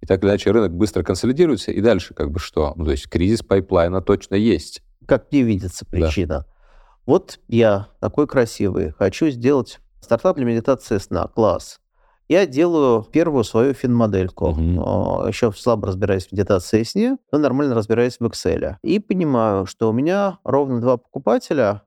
[0.00, 2.74] И так или иначе рынок быстро консолидируется, и дальше как бы что?
[2.76, 4.82] Ну, то есть кризис пайплайна точно есть.
[5.06, 6.40] Как мне видится причина?
[6.40, 6.46] Да.
[7.06, 11.80] Вот я такой красивый, хочу сделать стартап для медитации сна, класс
[12.28, 14.50] я делаю первую свою фин-модельку.
[14.50, 15.28] Угу.
[15.28, 18.76] Еще слабо разбираюсь в медитации и сне, но нормально разбираюсь в Excel.
[18.82, 21.82] И понимаю, что у меня ровно два покупателя.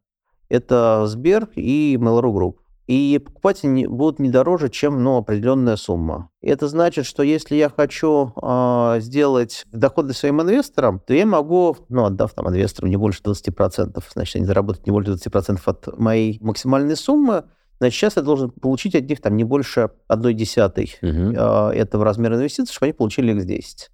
[0.49, 2.55] Это Сбер и Mail.ru Group.
[2.87, 6.29] И покупатели будут не дороже, чем ну, определенная сумма.
[6.41, 11.75] И это значит, что если я хочу э, сделать доходы своим инвесторам, то я могу,
[11.89, 16.39] ну, отдав там инвесторам не больше 20%, значит, они заработают не больше 20% от моей
[16.41, 17.43] максимальной суммы,
[17.79, 21.37] Значит, сейчас я должен получить от них там не больше одной десятой угу.
[21.37, 23.89] этого размера инвестиций, чтобы они получили X10.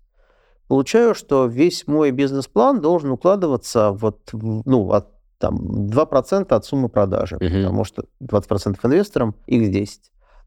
[0.68, 5.10] Получаю, что весь мой бизнес-план должен укладываться вот, ну, от
[5.44, 7.44] там, 2% от суммы продажи, угу.
[7.44, 9.90] потому что 20% инвесторам X10.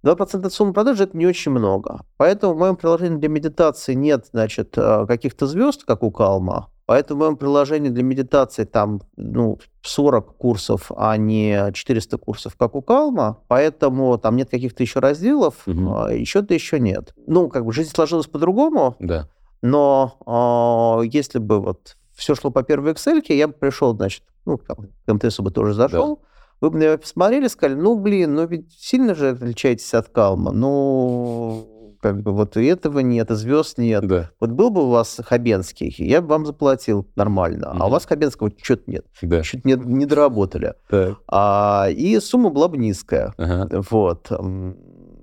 [0.03, 2.01] 2% от суммы продажи– это не очень много.
[2.17, 7.19] Поэтому в моем приложении для медитации нет, значит, а, каких-то звезд, как у Калма, Поэтому
[7.19, 12.81] в моем приложении для медитации там ну, 40 курсов, а не 400 курсов, как у
[12.81, 13.39] Калма.
[13.49, 16.07] Поэтому там нет каких-то еще разделов, угу.
[16.09, 17.13] еще-то еще нет.
[17.27, 18.97] Ну, как бы жизнь сложилась по-другому.
[19.01, 19.29] Да.
[19.63, 24.59] Но э, если бы вот все шло по первой Excel, я бы пришел, значит, ну,
[24.59, 24.77] там,
[25.07, 26.23] к МТСу бы тоже зашел, да.
[26.61, 30.53] вы бы меня посмотрели, сказали, ну, блин, ну ведь сильно же отличаетесь от Калма.
[30.53, 34.07] Ну, как бы вот и этого нет, и звезд нет.
[34.07, 34.31] Да.
[34.41, 37.79] Вот был бы у вас Хабенский, я бы вам заплатил нормально, mm-hmm.
[37.81, 39.05] а у вас Хабенского что-то нет.
[39.23, 39.43] Да.
[39.43, 40.75] Что-то не, не доработали.
[40.89, 41.19] Так.
[41.29, 43.35] А, и сумма была бы низкая.
[43.37, 43.83] Ага.
[43.91, 44.31] Вот.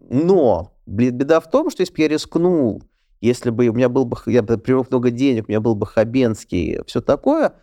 [0.10, 2.84] Но беда в том, что если бы я рискнул,
[3.24, 5.86] если бы у меня был бы, я бы привел много денег, у меня был бы
[5.86, 7.54] Хабенский, все такое,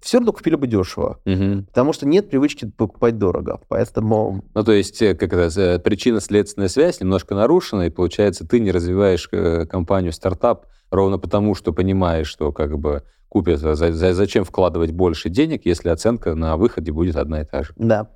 [0.00, 1.18] все равно купили бы дешево.
[1.24, 1.64] Угу.
[1.68, 3.60] Потому что нет привычки покупать дорого.
[3.68, 4.44] Поэтому...
[4.54, 8.70] Ну, то есть, э, как это, э, причинно-следственная связь немножко нарушена, и получается, ты не
[8.70, 14.92] развиваешь э, компанию стартап ровно потому, что понимаешь, что как бы купят, за, зачем вкладывать
[14.92, 17.72] больше денег, если оценка на выходе будет одна и та же.
[17.76, 18.10] Да.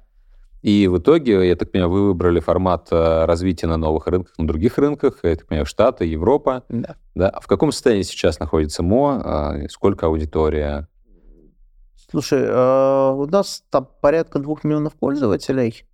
[0.62, 4.76] И в итоге, я так понимаю, вы выбрали формат развития на новых рынках, на других
[4.78, 6.64] рынках, я так понимаю, Штаты, Европа.
[6.68, 6.96] Да.
[7.14, 7.30] да?
[7.30, 9.22] А в каком состоянии сейчас находится МО?
[9.24, 10.86] А сколько аудитория?
[12.10, 15.84] Слушай, э, у нас там порядка двух миллионов пользователей.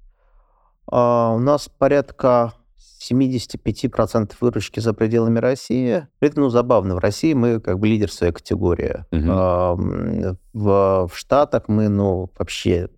[0.91, 2.55] А, у нас порядка
[3.01, 6.07] 75% выручки за пределами России.
[6.21, 6.95] Это, ну, забавно.
[6.95, 9.05] В России мы как бы лидер своей категории.
[9.13, 10.39] Угу.
[10.55, 12.89] В, в Штатах мы, ну, вообще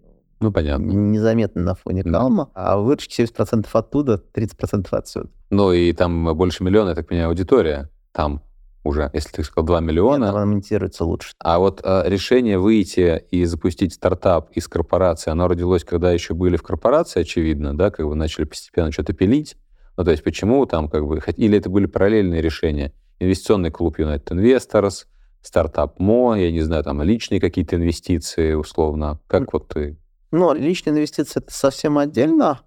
[0.40, 0.84] ну, понятно.
[0.84, 2.72] Незаметно на фоне Калма, да.
[2.72, 5.28] а выручки 70% оттуда, 30% отсюда.
[5.50, 8.42] Ну, и там больше миллиона, я так понимаю, аудитория там
[8.84, 10.26] уже, если ты сказал 2 миллиона.
[10.26, 11.32] Нет, монетируется лучше.
[11.40, 16.56] А вот а, решение выйти и запустить стартап из корпорации, оно родилось, когда еще были
[16.56, 19.56] в корпорации, очевидно, да, как бы начали постепенно что-то пилить.
[19.96, 21.20] Ну, то есть почему там как бы...
[21.36, 22.92] Или это были параллельные решения?
[23.18, 25.06] Инвестиционный клуб United Investors,
[25.42, 29.20] стартап МО, я не знаю, там личные какие-то инвестиции условно.
[29.26, 29.98] Как вот ты
[30.30, 32.60] Но личные инвестиции это совсем отдельно.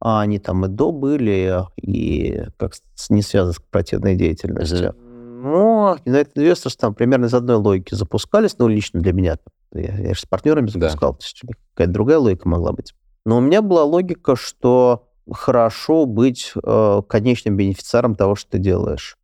[0.00, 2.72] А они там и до были, и как
[3.08, 4.96] не связаны с корпоративной деятельностью.
[5.42, 9.38] Но United Investors там примерно из одной логики запускались, ну, лично для меня.
[9.72, 11.18] Я, я же с партнерами запускал, да.
[11.18, 11.42] то есть
[11.74, 12.94] какая-то другая логика могла быть.
[13.24, 19.16] Но у меня была логика, что хорошо быть э, конечным бенефициаром того, что ты делаешь.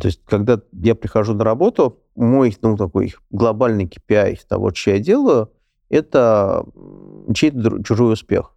[0.00, 4.98] То есть, когда я прихожу на работу, мой ну, такой глобальный KPI того, что я
[4.98, 5.50] делаю,
[5.94, 6.64] это
[7.34, 8.54] чей-то чужой успех.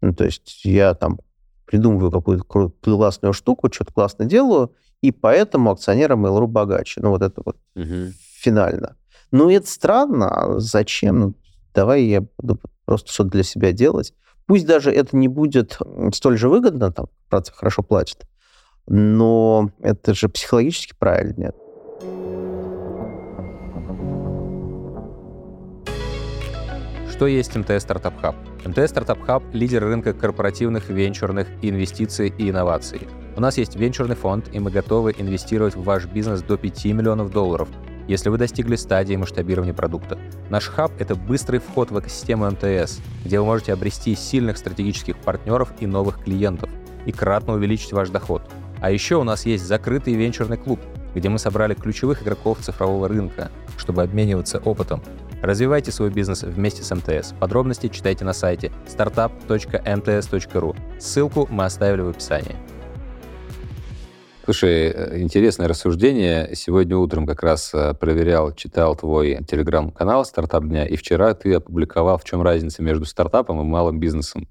[0.00, 1.20] Ну, то есть я там
[1.66, 7.00] придумываю какую-то классную штуку, что-то классно делаю, и поэтому акционеры Mail.ru богаче.
[7.00, 8.12] Ну, вот это вот угу.
[8.34, 8.96] финально.
[9.30, 10.28] Ну, это странно.
[10.28, 11.18] А зачем?
[11.18, 11.34] Ну,
[11.74, 14.12] давай я буду просто что-то для себя делать.
[14.46, 15.78] Пусть даже это не будет
[16.12, 18.26] столь же выгодно, там, правда, хорошо платят,
[18.86, 21.52] но это же психологически правильно,
[27.12, 28.34] Что есть МТС Стартап Хаб?
[28.64, 33.06] МТС Стартап Хаб– лидер рынка корпоративных, венчурных инвестиций и инноваций.
[33.36, 37.30] У нас есть венчурный фонд, и мы готовы инвестировать в ваш бизнес до 5 миллионов
[37.30, 37.68] долларов,
[38.08, 40.18] если вы достигли стадии масштабирования продукта.
[40.48, 45.70] Наш хаб— это быстрый вход в экосистему МТС, где вы можете обрести сильных стратегических партнеров
[45.80, 46.70] и новых клиентов,
[47.04, 48.42] и кратно увеличить ваш доход–
[48.82, 50.80] а еще у нас есть закрытый венчурный клуб,
[51.14, 55.00] где мы собрали ключевых игроков цифрового рынка, чтобы обмениваться опытом.
[55.42, 57.34] Развивайте свой бизнес вместе с МТС.
[57.40, 60.76] Подробности читайте на сайте startup.mts.ru.
[61.00, 62.54] Ссылку мы оставили в описании.
[64.44, 66.54] Слушай, э, интересное рассуждение.
[66.54, 72.18] Сегодня утром как раз э, проверял, читал твой телеграм-канал «Стартап дня», и вчера ты опубликовал,
[72.18, 74.46] в чем разница между стартапом и малым бизнесом.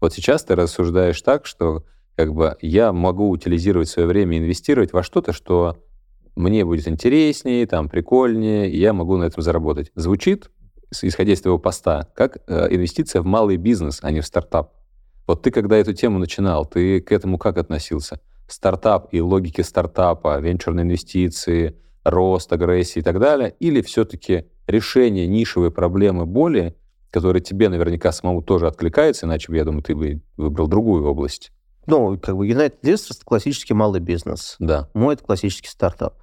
[0.00, 1.84] Вот сейчас ты рассуждаешь так, что
[2.16, 5.76] как бы я могу утилизировать свое время, инвестировать во что-то, что
[6.40, 9.92] мне будет интереснее, там, прикольнее, и я могу на этом заработать.
[9.94, 10.50] Звучит,
[11.02, 14.72] исходя из твоего поста, как э, инвестиция в малый бизнес, а не в стартап.
[15.26, 18.20] Вот ты, когда эту тему начинал, ты к этому как относился?
[18.48, 23.54] Стартап и логики стартапа, венчурные инвестиции, рост, агрессии и так далее?
[23.60, 26.74] Или все-таки решение нишевой проблемы боли,
[27.10, 31.52] которая тебе наверняка самому тоже откликается, иначе бы, я думаю, ты бы выбрал другую область?
[31.86, 34.56] Ну, как бы United Investors— это классический малый бизнес.
[34.58, 34.88] Да.
[34.94, 36.19] Мой— это классический стартап.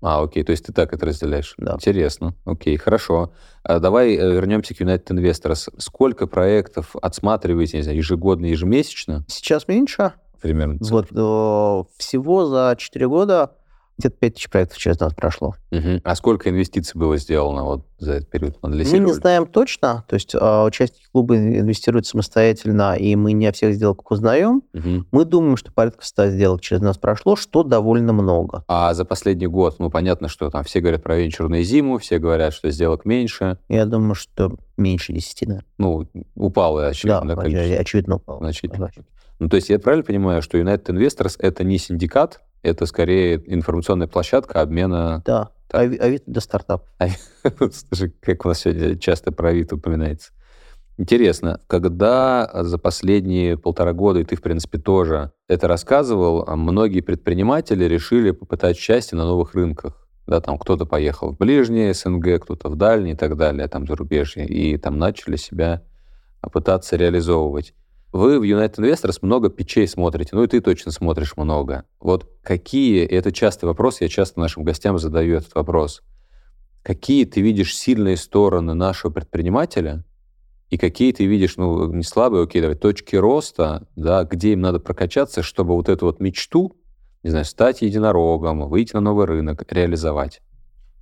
[0.00, 1.54] А, окей, то есть ты так это разделяешь?
[1.58, 1.74] Да.
[1.74, 2.34] Интересно.
[2.44, 3.32] Окей, хорошо.
[3.64, 5.72] А давай э, вернемся к United Investors.
[5.78, 9.24] Сколько проектов отсматриваете, не знаю, ежегодно, ежемесячно?
[9.28, 10.12] Сейчас меньше.
[10.40, 10.78] Примерно.
[10.80, 13.52] Вот э, всего за 4 года
[13.98, 15.54] где-то 5 тысяч проектов через нас прошло.
[15.70, 16.00] Угу.
[16.04, 18.56] А сколько инвестиций было сделано вот за этот период?
[18.62, 20.04] Мы не знаем точно.
[20.08, 24.62] То есть э, участники клуба инвестируют самостоятельно, и мы не о всех сделках узнаем.
[24.72, 25.06] Угу.
[25.10, 28.64] Мы думаем, что порядка 100 сделок через нас прошло, что довольно много.
[28.68, 32.54] А за последний год, ну, понятно, что там все говорят про венчурную зиму, все говорят,
[32.54, 33.58] что сделок меньше.
[33.68, 35.60] Я думаю, что меньше 10, да.
[35.76, 36.06] Ну,
[36.36, 37.34] упало, очевидно.
[37.34, 38.38] Да, да очевидно упало.
[38.38, 38.90] Значительно.
[39.40, 44.08] Ну, то есть я правильно понимаю, что United Investors— это не синдикат, это скорее информационная
[44.08, 45.22] площадка обмена...
[45.24, 45.82] Да, так.
[45.82, 46.86] Авито до стартап.
[47.88, 50.32] Слушай, как у нас сегодня часто про Авито упоминается.
[50.96, 57.02] Интересно, когда за последние полтора года, и ты, в принципе, тоже это рассказывал, а многие
[57.02, 60.08] предприниматели решили попытать счастье на новых рынках.
[60.26, 64.44] Да, там кто-то поехал в ближние СНГ, кто-то в дальние и так далее, там зарубежье,
[64.46, 65.82] и там начали себя
[66.52, 67.74] пытаться реализовывать.
[68.12, 71.84] Вы в United Investors много печей смотрите, ну и ты точно смотришь много.
[72.00, 76.02] Вот какие, и это частый вопрос, я часто нашим гостям задаю этот вопрос,
[76.82, 80.04] какие ты видишь сильные стороны нашего предпринимателя,
[80.70, 84.80] и какие ты видишь, ну, не слабые, окей, давай, точки роста, да, где им надо
[84.80, 86.76] прокачаться, чтобы вот эту вот мечту,
[87.22, 90.40] не знаю, стать единорогом, выйти на новый рынок, реализовать?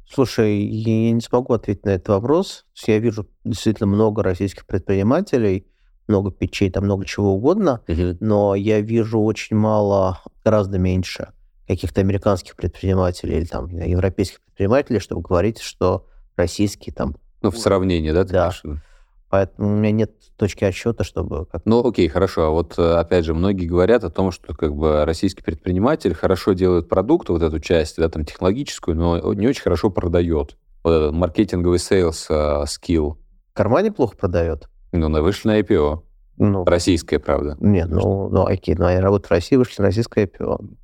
[0.09, 2.65] Слушай, я не смогу ответить на этот вопрос.
[2.87, 5.67] Я вижу действительно много российских предпринимателей,
[6.09, 8.17] много печей, там много чего угодно, угу.
[8.21, 11.29] но я вижу очень мало, гораздо меньше
[11.67, 17.17] каких-то американских предпринимателей или там европейских предпринимателей, чтобы говорить, что российские там...
[17.43, 18.25] Ну, в сравнении, да?
[18.25, 18.43] Да.
[18.43, 18.83] Конечно.
[19.29, 21.47] Поэтому у меня нет точки отсчета, чтобы...
[21.47, 21.63] Как...
[21.65, 22.43] Ну, окей, хорошо.
[22.43, 26.53] А вот, э, опять же, многие говорят о том, что как бы российский предприниматель хорошо
[26.53, 30.57] делает продукт, вот эту часть, да, там, технологическую, но не очень хорошо продает.
[30.85, 32.29] Вот этот маркетинговый sales
[32.71, 33.19] skill.
[33.53, 34.69] В кармане плохо продает?
[34.93, 36.03] Ну, на вышли на IPO.
[36.39, 37.57] Ну, Российская, правда.
[37.61, 40.77] Нет, ну, ну, окей, ну, они работают в России, вышли на российское IPO.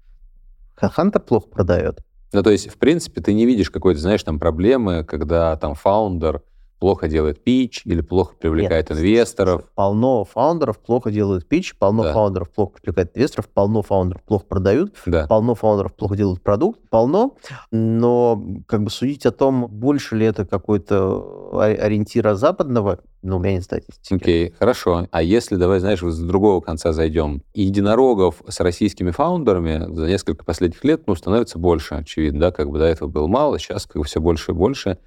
[0.76, 2.00] Hunter плохо продает.
[2.32, 6.42] Ну, то есть, в принципе, ты не видишь какой-то, знаешь, там проблемы, когда там founder
[6.82, 9.62] плохо делает pitch или плохо привлекает Нет, инвесторов.
[9.76, 12.12] Полно фаундеров плохо делают pitch, полно да.
[12.12, 15.28] фаундеров плохо привлекают инвесторов, полно фаундеров плохо продают, да.
[15.28, 17.36] полно фаундеров плохо делают продукт, полно,
[17.70, 23.52] но как бы судить о том, больше ли это какой-то ориентира западного, ну, у меня
[23.54, 24.14] нет статистики.
[24.14, 25.06] Окей, okay, хорошо.
[25.12, 27.42] А если, давай, знаешь, с другого конца зайдем.
[27.54, 32.80] Единорогов с российскими фаундерами за несколько последних лет, ну, становится больше, очевидно, да, как бы
[32.80, 34.98] до этого было мало, сейчас как бы все больше и больше.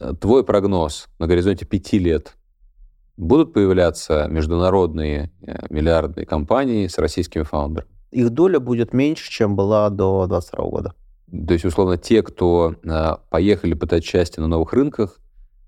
[0.00, 2.36] Э, твой прогноз на горизонте пяти лет
[3.16, 7.90] будут появляться международные э, миллиардные компании с российскими фаундерами?
[8.10, 10.94] Их доля будет меньше, чем была до 2022 года.
[11.46, 15.20] То есть, условно, те, кто э, поехали пытать счастье на новых рынках,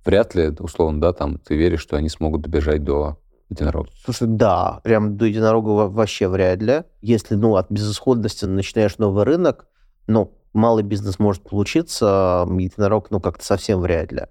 [0.04, 3.90] вряд ли, условно, да, там, ты веришь, что они смогут добежать до единорога?
[4.04, 6.82] Слушай, да, прям до единорога вообще вряд ли.
[7.00, 9.66] Если, ну, от безысходности начинаешь новый рынок,
[10.06, 14.22] ну, малый бизнес может получиться, единорог, ну, как-то совсем вряд ли.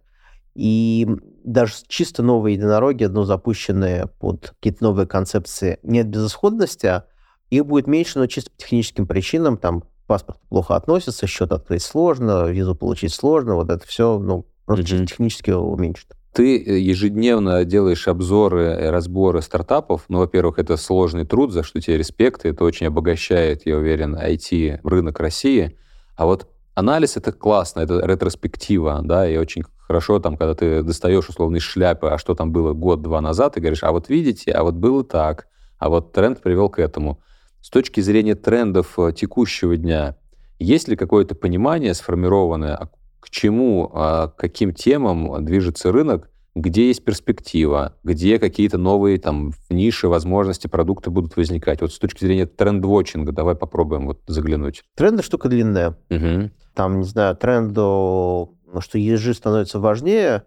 [0.55, 1.07] И
[1.43, 7.03] даже чисто новые единороги, ну, запущенные под какие-то новые концепции, нет безысходности,
[7.49, 12.45] их будет меньше, но чисто по техническим причинам, там, паспорт плохо относится, счет открыть сложно,
[12.45, 15.05] визу получить сложно, вот это все, ну, просто mm-hmm.
[15.05, 16.15] технически уменьшит.
[16.35, 20.03] Ты э, ежедневно делаешь обзоры, разборы стартапов.
[20.09, 22.45] Ну, во-первых, это сложный труд, за что тебе респект.
[22.45, 25.77] Это очень обогащает, я уверен, IT-рынок России.
[26.15, 31.29] А вот анализ— это классно, это ретроспектива, да, и очень хорошо там, когда ты достаешь
[31.29, 34.63] условно из шляпы, а что там было год-два назад, и говоришь, а вот видите, а
[34.63, 35.47] вот было так,
[35.77, 37.19] а вот тренд привел к этому.
[37.61, 40.15] С точки зрения трендов э, текущего дня,
[40.59, 46.87] есть ли какое-то понимание сформированное, а к чему, а, к каким темам движется рынок, где
[46.87, 51.81] есть перспектива, где какие-то новые там ниши, возможности, продукты будут возникать.
[51.81, 54.83] Вот с точки зрения тренд-вотчинга давай попробуем вот заглянуть.
[54.95, 55.97] Тренды штука длинная.
[56.09, 56.51] Угу.
[56.73, 60.45] Там, не знаю, тренду, что ежи становится важнее,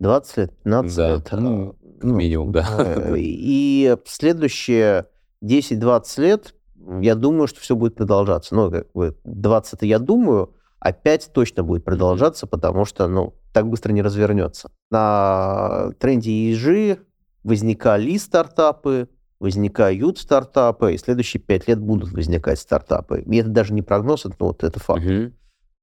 [0.00, 1.28] 20 лет, 15 да, лет.
[1.32, 2.66] Ну, ну, минимум, да.
[2.78, 5.06] Э, и следующие
[5.42, 6.54] 10-20 лет,
[7.00, 8.54] я думаю, что все будет продолжаться.
[8.54, 13.68] Ну, как бы 20 это я думаю, опять точно будет продолжаться, потому что, ну, так
[13.68, 14.70] быстро не развернется.
[14.90, 17.00] На тренде ESG
[17.44, 23.22] возникали стартапы, возникают стартапы, и следующие пять лет будут возникать стартапы.
[23.22, 25.04] И это даже не прогноз, это, ну, вот это факт.
[25.04, 25.32] Угу.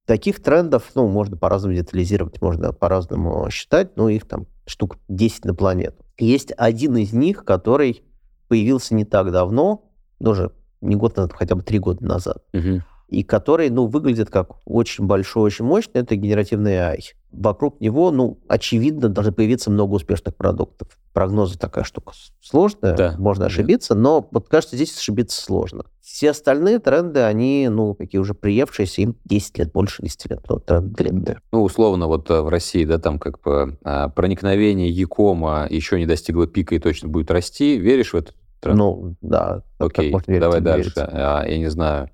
[0.05, 5.55] Таких трендов, ну, можно по-разному детализировать, можно по-разному считать, но их там штук 10 на
[5.55, 6.03] планету.
[6.17, 8.03] Есть один из них, который
[8.47, 9.85] появился не так давно,
[10.23, 12.43] тоже не год назад, хотя бы три года назад.
[12.53, 16.99] Угу и который, ну, выглядит как очень большой, очень мощный, это генеративный AI.
[17.37, 20.87] Вокруг него, ну, очевидно, должны появиться много успешных продуктов.
[21.13, 23.15] Прогнозы такая штука сложная, да.
[23.17, 23.99] можно ошибиться, да.
[24.01, 25.83] но вот кажется, здесь ошибиться сложно.
[26.01, 30.45] Все остальные тренды, они, ну, какие уже приевшиеся, им 10 лет, больше 10 лет.
[30.47, 31.37] Ну, тренды.
[31.51, 36.05] Ну, условно, вот э, в России, да, там как бы а, проникновение Якома еще не
[36.05, 37.77] достигло пика и точно будет расти.
[37.77, 38.77] Веришь в этот тренд?
[38.77, 39.63] Ну, да.
[39.77, 40.93] Окей, давай дальше.
[40.97, 42.09] А, я не знаю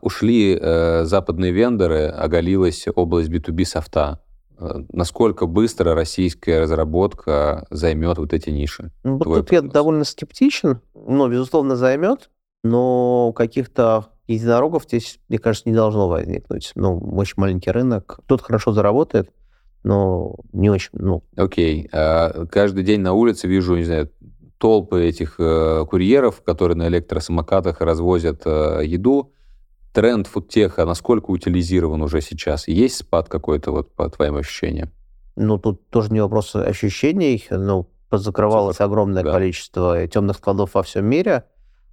[0.00, 4.20] ушли э, западные вендоры, оголилась область B2B софта.
[4.58, 8.92] Э, насколько быстро российская разработка займет вот эти ниши?
[9.02, 12.30] Ну, вот тут я довольно скептичен, но, безусловно, займет,
[12.62, 16.72] но каких-то единорогов здесь, мне кажется, не должно возникнуть.
[16.74, 18.20] Ну, очень маленький рынок.
[18.26, 19.30] Тут хорошо заработает,
[19.82, 21.24] но не очень, ну...
[21.36, 21.88] Окей.
[21.92, 24.10] А каждый день на улице вижу, не знаю,
[24.58, 29.32] толпы этих э, курьеров, которые на электросамокатах развозят э, еду
[29.92, 32.68] тренд фудтеха насколько утилизирован уже сейчас?
[32.68, 34.90] Есть спад какой-то вот по твоим ощущениям?
[35.36, 37.46] Ну, тут тоже не вопрос ощущений.
[37.50, 38.84] Ну, позакрывалось Цифр.
[38.84, 39.32] огромное да.
[39.32, 41.44] количество темных складов во всем мире.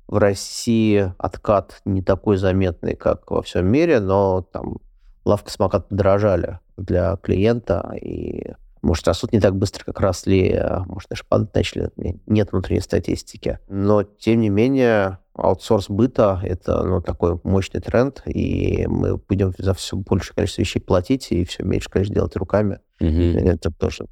[0.07, 4.79] В России откат не такой заметный, как во всем мире, но там
[5.23, 11.09] лавка самокат подорожали для клиента, и может, растут не так быстро, как росли, а может,
[11.09, 11.91] даже падать начали.
[12.25, 13.59] Нет внутренней статистики.
[13.67, 19.73] Но, тем не менее, аутсорс быта— это ну, такой мощный тренд, и мы будем за
[19.73, 22.79] все большее количество вещей платить, и все меньше, конечно, делать руками.
[22.99, 23.07] Угу.
[23.07, 24.05] Это тоже...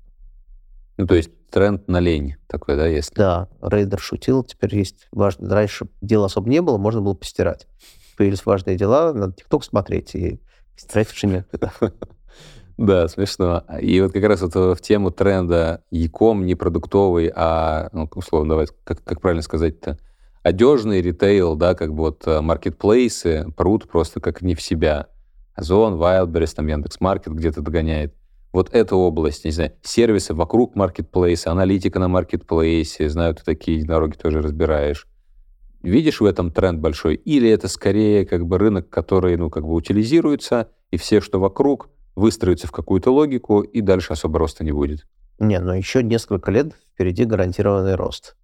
[0.97, 3.13] Ну, то есть тренд на лень такой, да, есть?
[3.13, 5.49] Да, рейдер шутил, теперь есть важно.
[5.49, 7.67] Раньше дел особо не было, можно было постирать.
[8.17, 10.41] Появились важные дела, надо ТикТок смотреть, и
[10.75, 11.13] стирать в.
[12.77, 13.63] Да, смешно.
[13.81, 18.67] И вот как раз вот в тему тренда Яком не продуктовый, а, ну, условно, давай,
[18.83, 19.97] как, как правильно сказать-то,
[20.43, 25.07] одежный ритейл, да, как бы вот э, маркетплейсы прут просто как не в себя.
[25.55, 28.13] Озон, Wildberries, там Яндекс.Маркет где-то догоняет.
[28.53, 34.15] Вот эта область, не знаю, сервисы вокруг маркетплейса, аналитика на маркетплейсе, знаю, ты такие дороги
[34.15, 35.07] тоже разбираешь.
[35.81, 37.15] Видишь в этом тренд большой?
[37.15, 41.89] Или это скорее как бы рынок, который, ну, как бы утилизируется, и все, что вокруг,
[42.17, 45.05] выстроиться в какую-то логику, и дальше особо роста не будет.
[45.39, 48.35] Не, но еще несколько лет впереди гарантированный рост.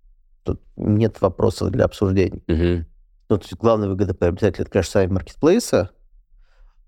[0.43, 2.43] Тут нет вопросов для обсуждений.
[2.47, 2.85] Угу.
[3.29, 5.89] Ну, то есть главный выгодоприобретатель, это, конечно, сами маркетплейсы,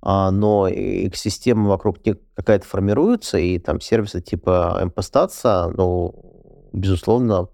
[0.03, 7.47] а, но экосистема вокруг них какая-то формируется, и там сервисы типа МПстатса, ну, безусловно,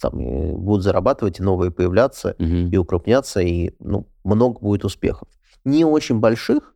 [0.00, 2.70] там будут зарабатывать, и новые появляться, Угу.
[2.72, 5.28] и укрупняться, и ну, много будет успехов.
[5.66, 6.73] Не очень больших,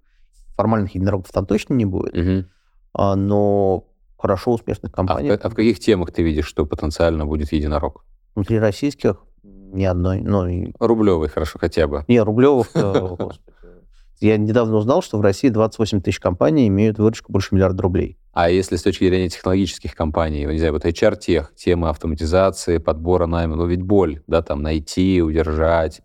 [0.58, 2.48] формальных единорогов там точно не будет, Угу.
[2.94, 3.84] а, но
[4.18, 5.30] хорошо успешных А, в, компаний.
[5.30, 8.04] а в каких темах ты видишь, что потенциально будет единорог?
[8.34, 10.20] Внутри российских ни одной.
[10.20, 12.04] Ну, Рублевый, хорошо, хотя бы.
[12.08, 13.16] не, рублевых, э.
[14.20, 18.18] Я недавно узнал, что в России 28 тысяч компаний имеют выручку больше миллиарда рублей.
[18.32, 23.54] А если с точки зрения технологических компаний, не знаю, вот HR-тех, тема автоматизации, подбора найма,
[23.54, 26.00] ну ведь боль, да, там найти, удержать,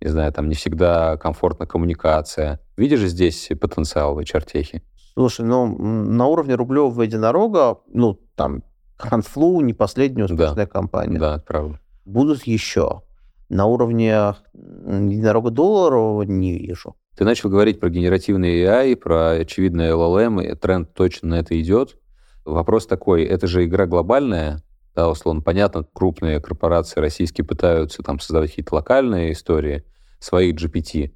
[0.00, 2.60] не знаю, там не всегда комфортна коммуникация.
[2.76, 4.82] Видишь здесь потенциал в HR-техе?
[5.14, 8.62] Слушай, ну, на уровне рублевого единорога, ну, там,
[8.98, 11.18] Ханфлу не последняя успешная компания.
[11.18, 11.80] Да, правда.
[12.04, 13.02] Будут еще.
[13.48, 16.96] На уровне единорога долларового не вижу.
[17.16, 21.96] Ты начал говорить про генеративный AI, про очевидный LLM, и тренд точно на это идет.
[22.44, 24.62] Вопрос такой, это же игра глобальная,
[24.94, 29.84] да, условно, понятно, крупные корпорации российские пытаются там создавать какие-то локальные истории,
[30.18, 31.12] своих GPT.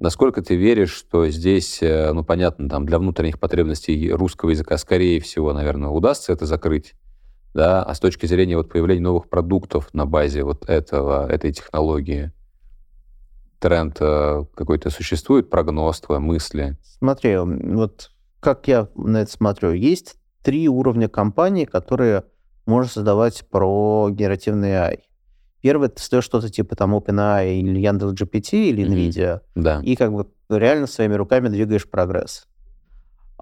[0.00, 5.20] Насколько ты веришь, что здесь, э, ну, понятно, там для внутренних потребностей русского языка, скорее
[5.20, 6.94] всего, наверное, удастся это закрыть,
[7.52, 12.32] да, а с точки зрения вот появления новых продуктов на базе вот этого, этой технологии,
[13.58, 16.76] тренд э, какой-то существует, прогноз, твоя мысли?
[16.98, 22.24] Смотри, вот как я на это смотрю, есть три уровня компаний, которые
[22.66, 24.98] можно создавать про генеративный AI.
[25.60, 28.94] Первый, ты создаешь что-то типа там OpenAI или Яндекс.GPT или Мгм.
[28.94, 29.80] NVIDIA, Да.
[29.84, 32.46] и как бы реально своими руками двигаешь прогресс.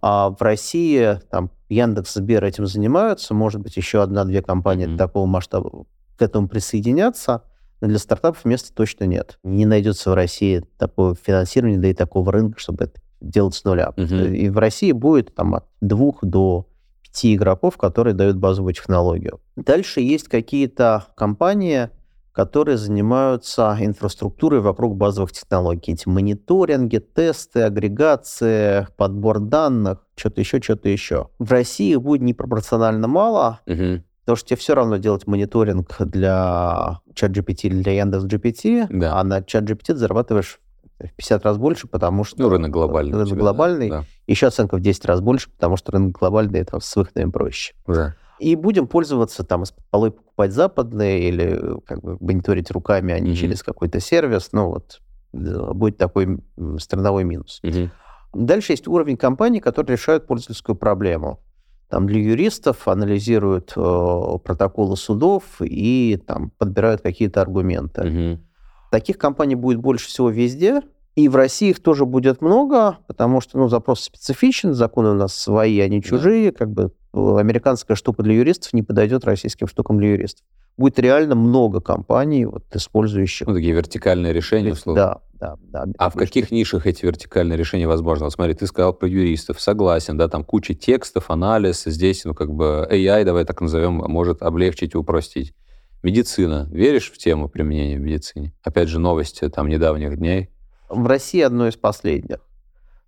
[0.00, 4.96] А в России там Яндекс, Сбер этим занимаются, может быть, еще одна-две компании Мгм.
[4.98, 5.84] такого масштаба
[6.16, 7.42] к этому присоединятся,
[7.80, 9.38] но для стартапов места точно нет.
[9.42, 13.92] Не найдется в России такого финансирования, да и такого рынка, чтобы это делать с нуля.
[13.96, 14.32] Мгм.
[14.34, 16.66] И в России будет там от двух до
[17.02, 19.40] пяти игроков, которые дают базовую технологию.
[19.56, 21.90] Дальше есть какие-то компании,
[22.36, 25.94] которые занимаются инфраструктурой вокруг базовых технологий.
[25.94, 31.28] Эти мониторинги, тесты, агрегация, подбор данных, что-то еще, что-то еще.
[31.38, 34.04] В России их будет непропорционально мало, Мгм.
[34.20, 39.18] потому что тебе все равно делать мониторинг для ChatGPT или для Яндекс.GPT, Да.
[39.18, 40.60] а на ChatGPT ты зарабатываешь
[41.00, 42.42] в 50 раз больше, потому что...
[42.42, 43.12] Ну, рынок глобальный.
[43.12, 43.88] Рынок тебя, да, глобальный.
[43.90, 44.04] Да.
[44.26, 47.74] Еще оценка в 10 раз больше, потому что рынок глобальный, это с выходами проще.
[47.86, 48.14] Да.
[48.38, 53.36] И будем пользоваться там полой покупать западные или как бы мониторить руками, а не Мгм.
[53.38, 54.50] через какой-то сервис.
[54.52, 55.00] Ну вот
[55.32, 56.38] будет такой
[56.78, 57.60] страновой минус.
[57.62, 57.90] Мгм.
[58.34, 61.40] Дальше есть уровень компаний, которые решают пользовательскую проблему.
[61.88, 68.02] Там для юристов анализируют э, протоколы судов и там подбирают какие-то аргументы.
[68.04, 68.44] Мгм.
[68.90, 70.82] Таких компаний будет больше всего везде.
[71.14, 75.34] И в России их тоже будет много, потому что ну, запрос специфичен, законы у нас
[75.34, 76.06] свои, а не Да.
[76.08, 76.52] чужие.
[76.52, 80.44] Как бы э, американская штука для юристов не подойдет российским штукам для юристов.
[80.76, 83.46] Будет реально много компаний, вот, использующих...
[83.46, 85.20] Ну, такие вертикальные решения, условно.
[85.38, 85.92] Да, да, да.
[85.96, 88.24] А в каких нишах эти вертикальные решения возможны?
[88.24, 92.52] Вот смотри, ты сказал про юристов, согласен, да, там куча текстов, анализ, здесь, ну, как
[92.52, 95.54] бы AI, давай так назовем, может облегчить и упростить.
[96.02, 96.68] Медицина.
[96.70, 98.52] Веришь в тему применения в медицине?
[98.62, 100.50] Опять же, новости там недавних дней.
[100.88, 102.45] В России одно из последних.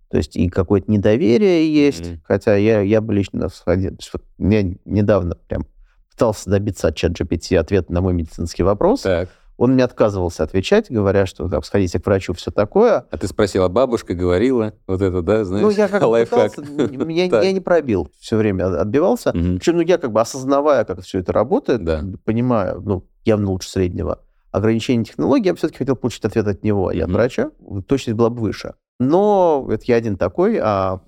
[0.09, 2.21] То есть и какое-то недоверие есть, Мгм.
[2.25, 3.91] хотя я, я бы лично сходил.
[4.39, 5.65] Я недавно прям
[6.11, 9.01] пытался добиться от ChatGPT ответа на мой медицинский вопрос.
[9.01, 9.29] Так.
[9.57, 13.05] Он мне отказывался отвечать, говоря, что там, сходите к врачу, все такое.
[13.11, 16.55] А ты спросила, бабушка говорила, вот это, да, знаешь, ну, я как бы лайфхак.
[16.55, 19.31] пытался, м, я, не пробил, все время отбивался.
[19.33, 22.01] Причем, ну, я как бы осознавая, как все это работает, Да.
[22.23, 24.19] понимаю, ну, явно лучше среднего,
[24.51, 27.51] ограничение технологий, я бы все-таки хотел получить ответ от него, а я от врача,
[27.85, 28.75] точность была бы выше.
[28.99, 31.01] Но это я один такой, а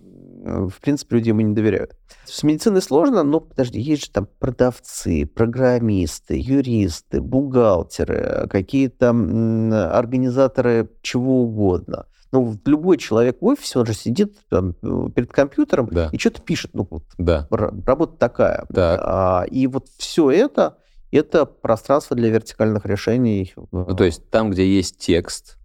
[0.43, 1.95] в принципе люди ему не доверяют.
[2.25, 11.43] С медициной сложно, но подожди, есть же там продавцы, программисты, юристы, бухгалтеры, какие-то организаторы чего
[11.43, 12.05] угодно.
[12.31, 16.07] Ну, любой человек в офисе, он же сидит там, э, перед компьютером Да.
[16.13, 16.71] и что-то пишет.
[16.73, 17.45] Ну, вот Да.
[17.51, 18.65] работа такая.
[18.73, 19.01] Так.
[19.03, 20.77] А, и вот все это,
[21.11, 23.53] это пространство для вертикальных решений.
[23.73, 25.57] Ну, то есть там, где есть текст,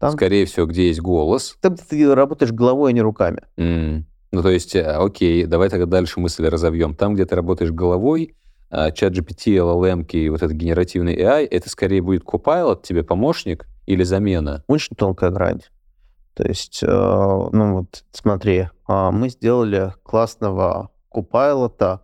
[0.00, 3.42] Там- скорее всего, где есть голос, Там ты работаешь головой, а не руками.
[3.56, 4.06] М.
[4.32, 6.94] Ну, то есть, э, окей, давай тогда дальше мысль разовьем.
[6.94, 8.34] Там, где ты работаешь головой,
[8.70, 13.66] а, чат GPT, LLM и вот этот генеративный AI, это скорее будет Copilot, тебе помощник
[13.86, 14.64] или замена?
[14.68, 15.60] Очень тонкая грань.
[16.34, 22.02] То есть, э, ну вот смотри, мы сделали классного купайлота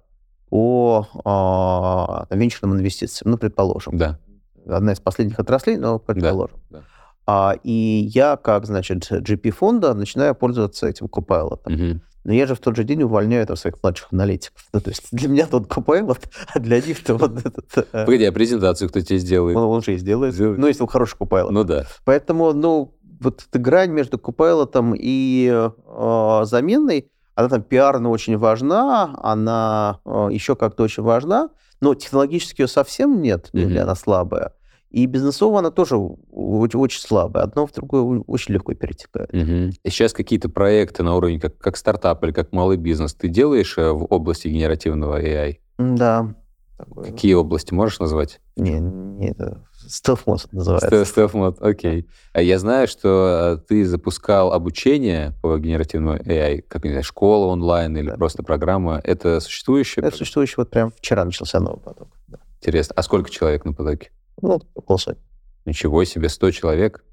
[0.51, 3.97] по а, венчурным инвестициям, ну, предположим.
[3.97, 4.19] Да.
[4.67, 6.59] Одна из последних отраслей, но предположим.
[6.71, 6.85] Да, да.
[7.27, 11.73] А, и я, как, значит, GP фонда, начинаю пользоваться этим купайлотом.
[11.73, 12.03] Мгм.
[12.25, 14.65] Но я же в тот же день увольняю этого своих младших аналитиков.
[14.73, 16.21] Ну, то есть для меня тот купайлот,
[16.55, 17.67] а для них-то вот этот...
[17.93, 19.57] э, Погоди, а презентацию кто тебе сделает?
[19.57, 20.35] Он, он же и сделает.
[20.35, 20.59] Сделает.
[20.59, 21.53] Ну, если он хороший купайлот.
[21.53, 21.87] Ну да.
[22.05, 29.15] Поэтому, ну, вот эта грань между купайлотом и э, заменой, она там пиарно очень важна,
[29.23, 31.51] она э, еще как-то очень важна,
[31.81, 33.83] но технологически ее совсем нет, или Мгм.
[33.83, 34.53] она слабая.
[34.91, 37.45] И бизнесово она тоже очень, очень слабая.
[37.45, 39.33] Одно в другое очень легко перетекает.
[39.35, 43.77] И сейчас какие-то проекты на уровне как, как стартап или как малый бизнес ты делаешь
[43.79, 45.57] э, в области генеративного AI?
[45.79, 46.35] Да.
[46.79, 47.05] Такое.
[47.07, 48.41] Какие области можешь назвать?
[48.57, 51.05] Не, не это стелф-мод называется.
[51.07, 52.07] Стелф-мод, окей.
[52.35, 57.47] А я знаю, что э, ты запускал обучение по генеративному AI, как, не знаю, школа
[57.47, 58.17] онлайн или Да.
[58.17, 59.01] просто программа.
[59.05, 60.05] Это существующее?
[60.05, 62.09] Это существующий вот прям вчера начался новый поток.
[62.29, 62.39] Да.
[62.61, 62.95] Интересно.
[62.97, 64.11] А сколько человек на потоке?
[64.41, 65.23] Ну, около сотни.
[65.65, 67.05] Ничего себе, 100 человек?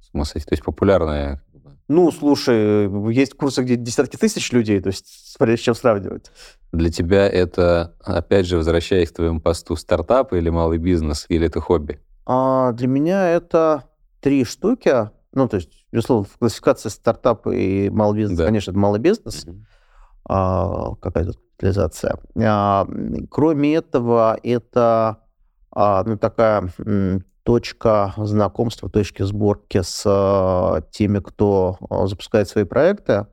[0.00, 0.46] С ума сойти.
[0.46, 1.42] То есть популярная...
[1.88, 6.30] Ну, слушай, есть курсы, где десятки тысяч людей, то есть смотря с чем сравнивать.
[6.72, 11.60] Для тебя это, опять же, возвращаясь к твоему посту, стартап или малый бизнес, или это
[11.60, 12.00] хобби?
[12.26, 13.84] А для меня это
[14.20, 15.10] три штуки.
[15.32, 18.46] Ну, то есть, безусловно, в классификации стартапа и малый бизнес, Да.
[18.46, 19.44] конечно, это малый бизнес,
[20.28, 22.18] а, какая-то капитализация.
[22.40, 22.86] А,
[23.30, 25.18] кроме этого, это
[25.74, 26.70] ну, такая
[27.42, 33.26] точка знакомства, точки сборки с а, теми, кто а, запускает свои проекты,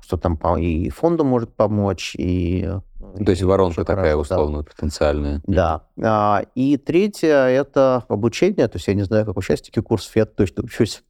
[0.00, 2.70] что там и фонду может помочь, и...
[2.98, 4.18] Ну, То есть воронка такая да.
[4.18, 5.42] условно потенциальная.
[5.46, 5.82] Да.
[6.02, 8.68] А, И третье– это обучение.
[8.68, 11.02] То есть я не знаю, как участники курсов, я точно учусь.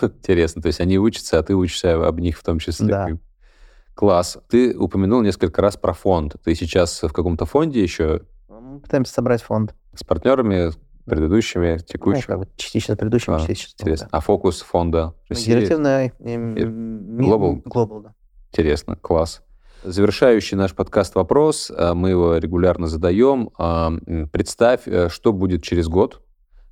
[0.00, 0.62] Интересно.
[0.62, 2.86] То есть они учатся, а ты учишься об них в том числе.
[2.86, 3.08] Да.
[3.94, 4.38] Класс.
[4.48, 6.36] Ты упомянул несколько раз про фонд.
[6.44, 9.74] Ты сейчас в каком-то фонде еще Мы пытаемся собрать фонд.
[9.94, 10.70] С партнерами,
[11.04, 12.26] предыдущими, Ну, текущими?
[12.26, 13.74] как бы частично предыдущим, А, частично.
[13.82, 14.08] Интересно.
[14.12, 15.50] А фокус фонда России?
[15.50, 16.12] Генеративная...
[16.20, 17.62] Global?
[17.64, 18.14] Global, да.
[18.52, 19.42] Интересно, класс.
[19.82, 23.50] Завершающий наш подкаст вопрос, а, мы его регулярно задаем.
[23.58, 23.90] А,
[24.32, 26.22] Представь, э, что будет через год,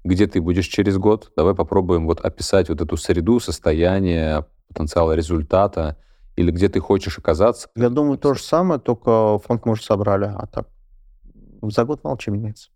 [0.05, 1.33] где ты будешь через год.
[1.37, 5.97] Давай попробуем вот описать вот эту среду, состояние, потенциал результата,
[6.37, 7.69] или где ты хочешь оказаться.
[7.75, 10.69] Я думаю, то же самое, только фонд мы уже собрали, а так
[11.63, 12.71] за год мало чем меняется.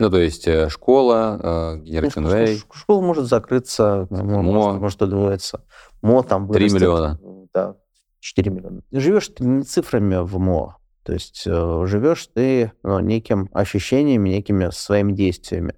[0.00, 4.72] Ну, то есть э, школа, э, Ну, ш- Way, ш- Школа может закрыться, мо- Мо.
[4.78, 5.62] может, удвоиться.
[6.00, 7.20] МО там вырастет, миллиона.
[7.52, 7.76] Да,
[8.20, 8.80] 4 миллиона.
[8.90, 14.70] Живешь ты не цифрами в МО, то есть э, живешь ты ну, неким ощущениями, некими
[14.72, 15.74] своими действиями.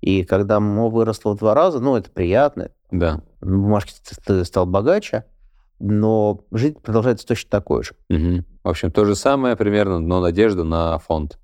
[0.00, 3.22] И когда МО выросло в два раза, ну, это приятно, да.
[3.40, 5.24] на бумажке ты, ты стал богаче,
[5.78, 7.92] но жизнь продолжается точно такой же.
[8.08, 8.44] Мгм.
[8.64, 11.38] В общем, то же самое примерно, но надежда на фонд.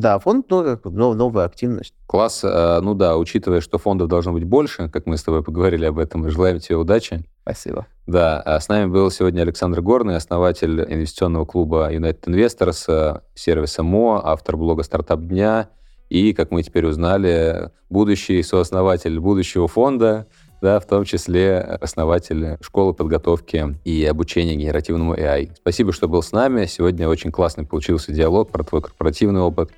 [0.00, 1.94] Да, фонд, ну, нов- новая активность.
[2.06, 2.42] Класс.
[2.42, 5.98] Э, Ну да, учитывая, что фондов должно быть больше, как мы с тобой поговорили об
[6.00, 7.24] этом, желаем тебе удачи.
[7.42, 7.86] Спасибо.
[8.06, 13.84] Да, а с нами был сегодня Александр Горный, основатель инвестиционного клуба United Investors, э, сервиса
[13.84, 15.68] МО, автор блога «Стартап дня»
[16.10, 20.26] и, как мы теперь узнали, будущий сооснователь будущего фонда,
[20.60, 25.50] да, в том числе основатель школы подготовки и обучения генеративному AI.
[25.56, 26.64] Спасибо, что был с нами.
[26.66, 29.70] Сегодня очень классный получился диалог про твой корпоративный опыт,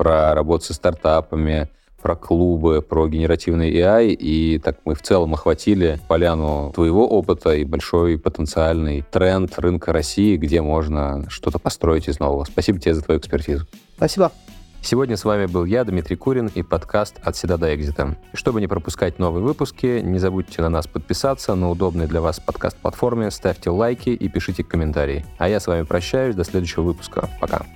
[0.00, 1.68] про работу со стартапами,
[2.00, 7.64] про клубы, про генеративный AI, и так мы в целом охватили поляну твоего опыта и
[7.64, 12.44] большой потенциальный тренд рынка России, где можно что-то построить из нового.
[12.44, 13.66] Спасибо тебе за твою экспертизу.
[13.98, 14.32] Спасибо.
[14.80, 18.16] Сегодня с вами был я, Дмитрий Курин, и подкаст «От седа до экзита».
[18.32, 23.30] Чтобы не пропускать новые выпуски, не забудьте на нас подписаться на удобной для вас подкаст-платформе,
[23.30, 25.26] ставьте лайки и пишите комментарии.
[25.36, 27.28] А я с вами прощаюсь, до следующего выпуска.
[27.38, 27.66] Пока.